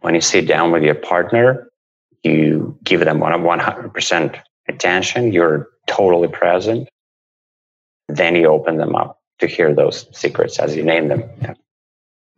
when 0.00 0.14
you 0.14 0.20
sit 0.20 0.46
down 0.46 0.72
with 0.72 0.82
your 0.82 0.94
partner, 0.94 1.70
you 2.22 2.78
give 2.84 3.00
them 3.00 3.20
100% 3.20 4.40
attention, 4.68 5.32
you're 5.32 5.68
totally 5.86 6.28
present. 6.28 6.88
Then 8.08 8.36
you 8.36 8.46
open 8.46 8.76
them 8.76 8.94
up 8.94 9.19
to 9.40 9.46
hear 9.46 9.74
those 9.74 10.06
secrets 10.16 10.58
as 10.58 10.76
you 10.76 10.82
name 10.82 11.08
them. 11.08 11.24
Yeah. 11.40 11.54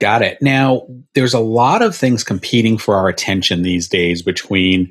Got 0.01 0.23
it. 0.23 0.43
Now, 0.43 0.87
there's 1.15 1.35
a 1.35 1.41
lot 1.41 1.81
of 1.81 1.95
things 1.95 2.25
competing 2.25 2.77
for 2.77 2.97
our 2.97 3.09
attention 3.09 3.63
these 3.63 3.89
days 3.89 4.23
between 4.23 4.91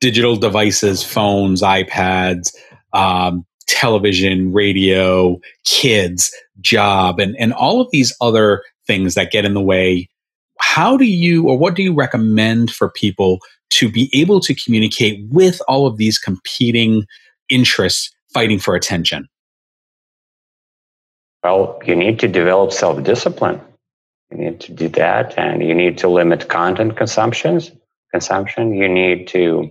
digital 0.00 0.36
devices, 0.36 1.02
phones, 1.02 1.60
iPads, 1.60 2.54
um, 2.92 3.44
television, 3.66 4.52
radio, 4.52 5.38
kids, 5.64 6.34
job, 6.60 7.18
and, 7.20 7.36
and 7.38 7.52
all 7.52 7.80
of 7.80 7.90
these 7.90 8.14
other 8.20 8.62
things 8.86 9.14
that 9.14 9.32
get 9.32 9.44
in 9.44 9.54
the 9.54 9.60
way. 9.60 10.08
How 10.60 10.96
do 10.96 11.04
you, 11.04 11.46
or 11.48 11.58
what 11.58 11.74
do 11.74 11.82
you 11.82 11.92
recommend 11.92 12.70
for 12.70 12.88
people 12.88 13.40
to 13.70 13.90
be 13.90 14.08
able 14.14 14.40
to 14.40 14.54
communicate 14.54 15.26
with 15.28 15.60
all 15.68 15.86
of 15.86 15.98
these 15.98 16.18
competing 16.18 17.04
interests 17.50 18.14
fighting 18.32 18.58
for 18.58 18.74
attention? 18.74 19.28
Well, 21.46 21.80
you 21.86 21.94
need 21.94 22.18
to 22.20 22.28
develop 22.28 22.72
self 22.72 23.04
discipline. 23.04 23.60
You 24.32 24.38
need 24.38 24.60
to 24.62 24.72
do 24.72 24.88
that, 24.88 25.38
and 25.38 25.62
you 25.62 25.76
need 25.76 25.98
to 25.98 26.08
limit 26.08 26.48
content 26.48 26.96
consumptions. 26.96 27.70
Consumption. 28.12 28.74
You 28.74 28.88
need 28.88 29.28
to 29.28 29.70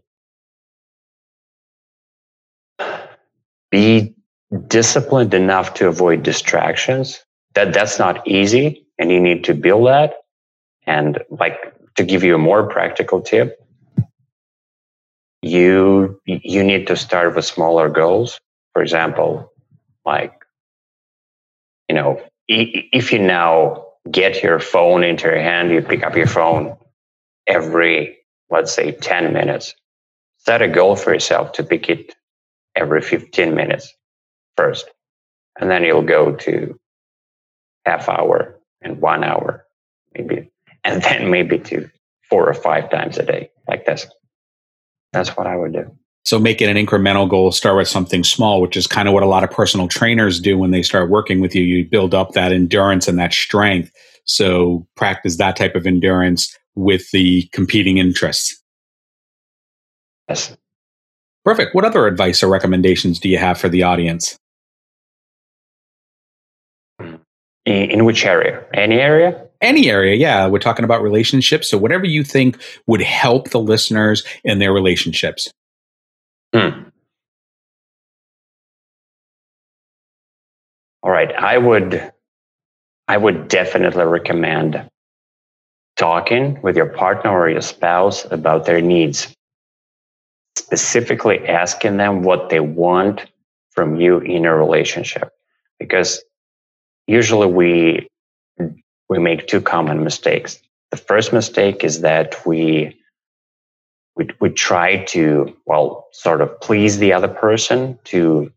be 3.71 4.15
disciplined 4.67 5.33
enough 5.33 5.73
to 5.75 5.89
avoid 5.89 6.23
distractions. 6.23 7.25
That 7.55 7.73
that's 7.73 7.99
not 7.99 8.25
easy, 8.25 8.87
and 8.97 9.11
you 9.11 9.19
need 9.19 9.43
to 9.45 9.53
build 9.53 9.87
that. 9.87 10.13
And 10.87 11.19
like 11.29 11.59
to 11.97 12.05
give 12.05 12.23
you 12.23 12.35
a 12.35 12.45
more 12.49 12.69
practical 12.69 13.21
tip, 13.21 13.59
you 15.41 16.21
you 16.25 16.63
need 16.63 16.87
to 16.87 16.95
start 16.95 17.35
with 17.35 17.45
smaller 17.45 17.89
goals. 17.89 18.39
For 18.73 18.81
example, 18.81 19.51
like 20.05 20.44
you 21.89 21.95
know, 21.95 22.21
if 22.47 23.11
you 23.11 23.19
now 23.19 23.85
get 24.09 24.43
your 24.43 24.59
phone 24.59 25.03
into 25.03 25.27
your 25.27 25.39
hand, 25.39 25.71
you 25.71 25.81
pick 25.81 26.03
up 26.03 26.15
your 26.15 26.27
phone 26.27 26.77
every, 27.47 28.17
let's 28.49 28.73
say, 28.73 28.91
10 28.91 29.33
minutes. 29.33 29.73
Set 30.37 30.61
a 30.61 30.67
goal 30.67 30.95
for 30.95 31.13
yourself 31.13 31.53
to 31.53 31.63
pick 31.63 31.89
it 31.89 32.15
every 32.75 33.01
15 33.01 33.55
minutes 33.55 33.93
first. 34.55 34.85
And 35.59 35.71
then 35.71 35.83
you'll 35.83 36.03
go 36.03 36.35
to 36.35 36.79
half 37.85 38.09
hour 38.09 38.59
and 38.81 39.01
one 39.01 39.23
hour, 39.23 39.65
maybe, 40.13 40.51
and 40.83 41.01
then 41.03 41.31
maybe 41.31 41.59
to 41.59 41.89
four 42.29 42.47
or 42.47 42.53
five 42.53 42.89
times 42.89 43.17
a 43.17 43.23
day, 43.23 43.51
like 43.67 43.85
this. 43.85 44.07
That's 45.13 45.29
what 45.29 45.47
I 45.47 45.55
would 45.55 45.73
do. 45.73 45.97
So 46.25 46.39
make 46.39 46.59
it 46.59 46.75
an 46.75 46.83
incremental 46.83 47.29
goal, 47.29 47.51
start 47.51 47.77
with 47.77 47.87
something 47.87 48.23
small, 48.23 48.59
which 48.59 48.75
is 48.75 48.87
kind 48.87 49.07
of 49.07 49.13
what 49.13 49.21
a 49.21 49.27
lot 49.27 49.43
of 49.43 49.51
personal 49.51 49.87
trainers 49.87 50.39
do 50.39 50.57
when 50.57 50.71
they 50.71 50.81
start 50.81 51.11
working 51.11 51.39
with 51.39 51.53
you. 51.53 51.63
You 51.63 51.85
build 51.85 52.15
up 52.15 52.31
that 52.31 52.51
endurance 52.51 53.07
and 53.07 53.19
that 53.19 53.31
strength. 53.31 53.91
So 54.25 54.87
practice 54.95 55.37
that 55.37 55.55
type 55.55 55.75
of 55.75 55.85
endurance 55.85 56.57
with 56.73 57.11
the 57.11 57.43
competing 57.51 57.99
interests. 57.99 58.59
Yes. 60.27 60.57
Perfect. 61.43 61.75
What 61.75 61.85
other 61.85 62.07
advice 62.07 62.41
or 62.41 62.47
recommendations 62.47 63.19
do 63.19 63.29
you 63.29 63.37
have 63.37 63.59
for 63.59 63.69
the 63.69 63.83
audience? 63.83 64.35
Hmm. 66.99 67.17
In, 67.67 67.91
in 67.91 68.05
which 68.05 68.25
area? 68.25 68.65
Any 68.73 68.95
area? 68.95 69.45
Any 69.61 69.89
area, 69.89 70.15
yeah. 70.15 70.47
We're 70.47 70.57
talking 70.57 70.85
about 70.85 71.03
relationships. 71.03 71.69
So, 71.69 71.77
whatever 71.77 72.05
you 72.05 72.23
think 72.23 72.57
would 72.87 73.01
help 73.01 73.51
the 73.51 73.59
listeners 73.59 74.23
in 74.43 74.59
their 74.59 74.73
relationships. 74.73 75.51
Hmm. 76.55 76.83
All 81.03 81.11
right. 81.11 81.33
I 81.33 81.57
would 81.57 82.11
I 83.07 83.17
would 83.17 83.49
definitely 83.49 84.05
recommend 84.05 84.89
talking 85.97 86.61
with 86.61 86.77
your 86.77 86.87
partner 86.87 87.31
or 87.31 87.49
your 87.49 87.61
spouse 87.61 88.25
about 88.31 88.65
their 88.65 88.81
needs. 88.81 89.33
Specifically 90.57 91.47
asking 91.47 91.97
them 91.97 92.23
what 92.23 92.49
they 92.49 92.61
want 92.61 93.25
from 93.71 93.99
you 93.99 94.19
in 94.19 94.45
a 94.45 94.55
relationship. 94.55 95.31
Because 95.79 96.23
usually 97.07 97.47
we 97.47 98.07
we 99.09 99.19
make 99.19 99.47
two 99.47 99.61
common 99.61 100.03
mistakes. 100.03 100.59
The 100.91 100.97
first 100.97 101.33
mistake 101.33 101.83
is 101.83 102.01
that 102.01 102.45
we 102.45 102.97
we, 104.15 104.29
we 104.39 104.49
try 104.49 105.03
to, 105.05 105.55
well, 105.65 106.07
sort 106.11 106.41
of 106.41 106.59
please 106.61 106.97
the 106.97 107.13
other 107.13 107.27
person 107.27 107.99
to 108.05 108.51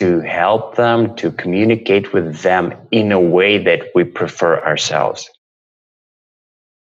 to 0.00 0.18
help 0.18 0.74
them 0.74 1.14
to 1.14 1.30
communicate 1.30 2.12
with 2.12 2.40
them 2.40 2.74
in 2.90 3.12
a 3.12 3.20
way 3.20 3.56
that 3.56 3.82
we 3.94 4.02
prefer 4.02 4.60
ourselves. 4.64 5.30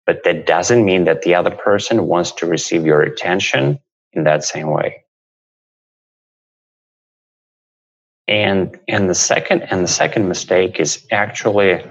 But 0.06 0.22
that 0.22 0.46
doesn't 0.46 0.84
mean 0.84 1.02
that 1.04 1.22
the 1.22 1.34
other 1.34 1.50
person 1.50 2.06
wants 2.06 2.30
to 2.32 2.46
receive 2.46 2.86
your 2.86 3.02
attention 3.02 3.80
in 4.12 4.22
that 4.22 4.44
same 4.44 4.70
way. 4.70 5.02
And 8.28 8.78
and 8.86 9.10
the 9.10 9.16
second 9.16 9.62
and 9.62 9.82
the 9.82 9.88
second 9.88 10.28
mistake 10.28 10.78
is 10.78 11.04
actually 11.10 11.82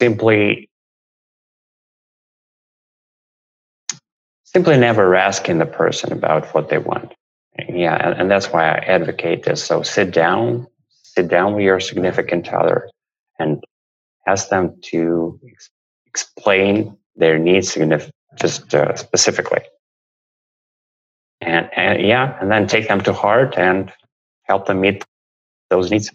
simply 0.00 0.68
simply 4.44 4.76
never 4.76 5.14
asking 5.14 5.58
the 5.58 5.66
person 5.66 6.12
about 6.12 6.46
what 6.54 6.68
they 6.68 6.78
want. 6.78 7.12
Yeah 7.68 7.94
and, 7.94 8.20
and, 8.20 8.30
that's 8.30 8.46
why 8.52 8.68
i 8.70 8.78
advocate 8.78 9.42
this. 9.44 9.62
So 9.62 9.82
sit 9.82 10.10
down 10.12 10.66
sit 11.02 11.28
down 11.28 11.54
with 11.54 11.64
your 11.64 11.80
significant 11.80 12.48
other 12.48 12.88
and 13.38 13.62
ask 14.26 14.48
them 14.48 14.76
to 14.82 15.38
ex- 15.46 15.70
explain 16.06 16.96
their 17.16 17.38
needs 17.38 17.76
just 18.36 18.74
uh, 18.74 18.96
specifically. 18.96 19.62
And, 21.40 21.68
and 21.76 22.06
yeah 22.06 22.38
and 22.40 22.50
then 22.50 22.66
take 22.66 22.88
them 22.88 23.00
to 23.02 23.12
heart 23.12 23.58
and 23.58 23.92
help 24.44 24.66
them 24.66 24.80
meet 24.80 25.04
those 25.68 25.90
needs 25.90 26.10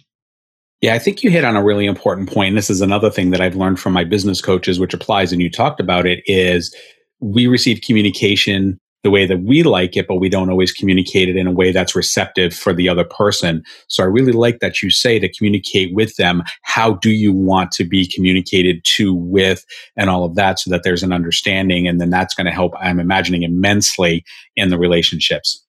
yeah, 0.82 0.94
I 0.94 1.00
think 1.00 1.24
you 1.24 1.30
hit 1.32 1.46
on 1.46 1.56
a 1.56 1.64
really 1.64 1.86
important 1.86 2.32
point. 2.32 2.56
This 2.56 2.70
is 2.70 2.82
another 2.82 3.10
thing 3.10 3.32
that 3.32 3.42
I've 3.42 3.56
learned 3.56 3.80
from 3.80 3.94
my 3.94 4.04
business 4.04 4.42
coaches, 4.42 4.80
which 4.80 4.94
applies, 4.94 5.32
and 5.32 5.42
you 5.42 5.50
talked 5.50 5.80
about 5.80 6.06
it, 6.06 6.22
is 6.26 6.76
we 7.20 7.48
receive 7.48 7.82
communication 7.82 8.80
the 9.04 9.12
way 9.12 9.28
that 9.28 9.44
we 9.44 9.62
like 9.62 9.96
it, 9.96 10.08
but 10.08 10.16
we 10.16 10.30
don't 10.30 10.50
always 10.50 10.72
communicate 10.72 11.30
it 11.30 11.36
in 11.36 11.46
a 11.46 11.52
way 11.52 11.72
that's 11.72 11.96
receptive 11.96 12.56
for 12.56 12.74
the 12.74 12.90
other 12.90 13.04
person. 13.04 13.64
So 13.88 14.04
I 14.04 14.08
really 14.08 14.32
like 14.32 14.60
that 14.60 14.82
you 14.82 14.90
say 14.90 15.20
to 15.20 15.32
communicate 15.32 15.94
with 15.94 16.16
them. 16.16 16.42
How 16.64 16.96
do 16.96 17.12
you 17.12 17.32
want 17.32 17.72
to 17.74 17.84
be 17.84 18.08
communicated 18.08 18.84
to, 18.96 19.14
with, 19.14 19.64
and 19.96 20.10
all 20.10 20.26
of 20.26 20.34
that 20.36 20.58
so 20.58 20.72
that 20.72 20.82
there's 20.82 21.04
an 21.04 21.14
understanding? 21.14 21.88
And 21.88 22.02
then 22.02 22.10
that's 22.10 22.34
going 22.34 22.46
to 22.46 22.52
help, 22.52 22.74
I'm 22.80 23.00
imagining, 23.00 23.44
immensely 23.44 24.26
in 24.56 24.72
the 24.72 24.80
relationships. 24.80 25.64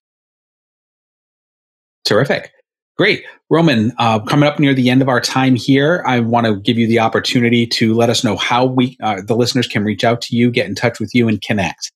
Terrific. 2.05 2.51
Great. 2.97 3.23
Roman, 3.49 3.93
uh, 3.99 4.19
coming 4.19 4.49
up 4.49 4.59
near 4.59 4.73
the 4.73 4.89
end 4.89 5.03
of 5.03 5.09
our 5.09 5.21
time 5.21 5.55
here, 5.55 6.03
I 6.07 6.19
want 6.19 6.47
to 6.47 6.59
give 6.59 6.79
you 6.79 6.87
the 6.87 6.99
opportunity 6.99 7.67
to 7.67 7.93
let 7.93 8.09
us 8.09 8.23
know 8.23 8.35
how 8.35 8.65
we, 8.65 8.97
uh, 9.01 9.21
the 9.21 9.35
listeners 9.35 9.67
can 9.67 9.83
reach 9.83 10.03
out 10.03 10.21
to 10.21 10.35
you, 10.35 10.49
get 10.49 10.65
in 10.65 10.73
touch 10.73 10.99
with 10.99 11.13
you, 11.13 11.27
and 11.27 11.39
connect. 11.39 11.91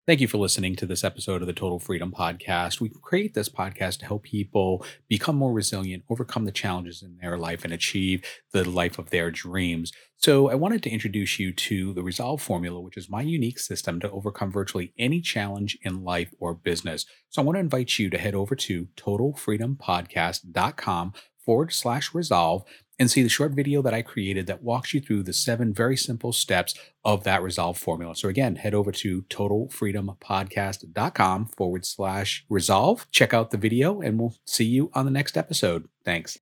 Thank 0.09 0.21
you 0.21 0.27
for 0.27 0.39
listening 0.39 0.75
to 0.77 0.87
this 0.87 1.03
episode 1.03 1.41
of 1.41 1.47
the 1.47 1.53
Total 1.53 1.77
Freedom 1.77 2.11
Podcast. 2.11 2.81
We 2.81 2.89
create 2.89 3.35
this 3.35 3.47
podcast 3.47 3.99
to 3.99 4.07
help 4.07 4.23
people 4.23 4.83
become 5.07 5.35
more 5.35 5.53
resilient, 5.53 6.03
overcome 6.09 6.45
the 6.45 6.51
challenges 6.51 7.03
in 7.03 7.19
their 7.21 7.37
life, 7.37 7.63
and 7.63 7.71
achieve 7.71 8.25
the 8.51 8.67
life 8.67 8.97
of 8.97 9.11
their 9.11 9.29
dreams. 9.29 9.91
So, 10.17 10.49
I 10.49 10.55
wanted 10.55 10.81
to 10.81 10.89
introduce 10.89 11.37
you 11.37 11.53
to 11.53 11.93
the 11.93 12.01
Resolve 12.01 12.41
Formula, 12.41 12.79
which 12.79 12.97
is 12.97 13.07
my 13.07 13.21
unique 13.21 13.59
system 13.59 13.99
to 13.99 14.09
overcome 14.09 14.51
virtually 14.51 14.93
any 14.97 15.21
challenge 15.21 15.77
in 15.83 16.03
life 16.03 16.33
or 16.39 16.55
business. 16.55 17.05
So, 17.29 17.43
I 17.43 17.45
want 17.45 17.57
to 17.57 17.61
invite 17.61 17.99
you 17.99 18.09
to 18.09 18.17
head 18.17 18.33
over 18.33 18.55
to 18.55 18.87
totalfreedompodcast.com 18.97 21.13
forward 21.37 21.71
slash 21.71 22.15
resolve 22.15 22.63
and 22.99 23.09
see 23.09 23.23
the 23.23 23.29
short 23.29 23.53
video 23.53 23.81
that 23.81 23.93
I 23.93 24.01
created 24.01 24.45
that 24.47 24.61
walks 24.61 24.93
you 24.93 24.99
through 24.99 25.23
the 25.23 25.31
seven 25.33 25.73
very 25.73 25.95
simple 25.97 26.33
steps 26.33 26.75
of 27.05 27.23
that 27.23 27.41
resolve 27.41 27.77
formula. 27.77 28.13
So 28.15 28.27
again, 28.27 28.57
head 28.57 28.73
over 28.73 28.91
to 28.91 29.21
totalfreedompodcast.com 29.23 31.45
forward 31.45 31.85
slash 31.85 32.45
resolve. 32.49 33.07
Check 33.11 33.33
out 33.33 33.51
the 33.51 33.57
video 33.57 34.01
and 34.01 34.19
we'll 34.19 34.35
see 34.45 34.65
you 34.65 34.91
on 34.93 35.05
the 35.05 35.11
next 35.11 35.37
episode. 35.37 35.87
Thanks. 36.03 36.39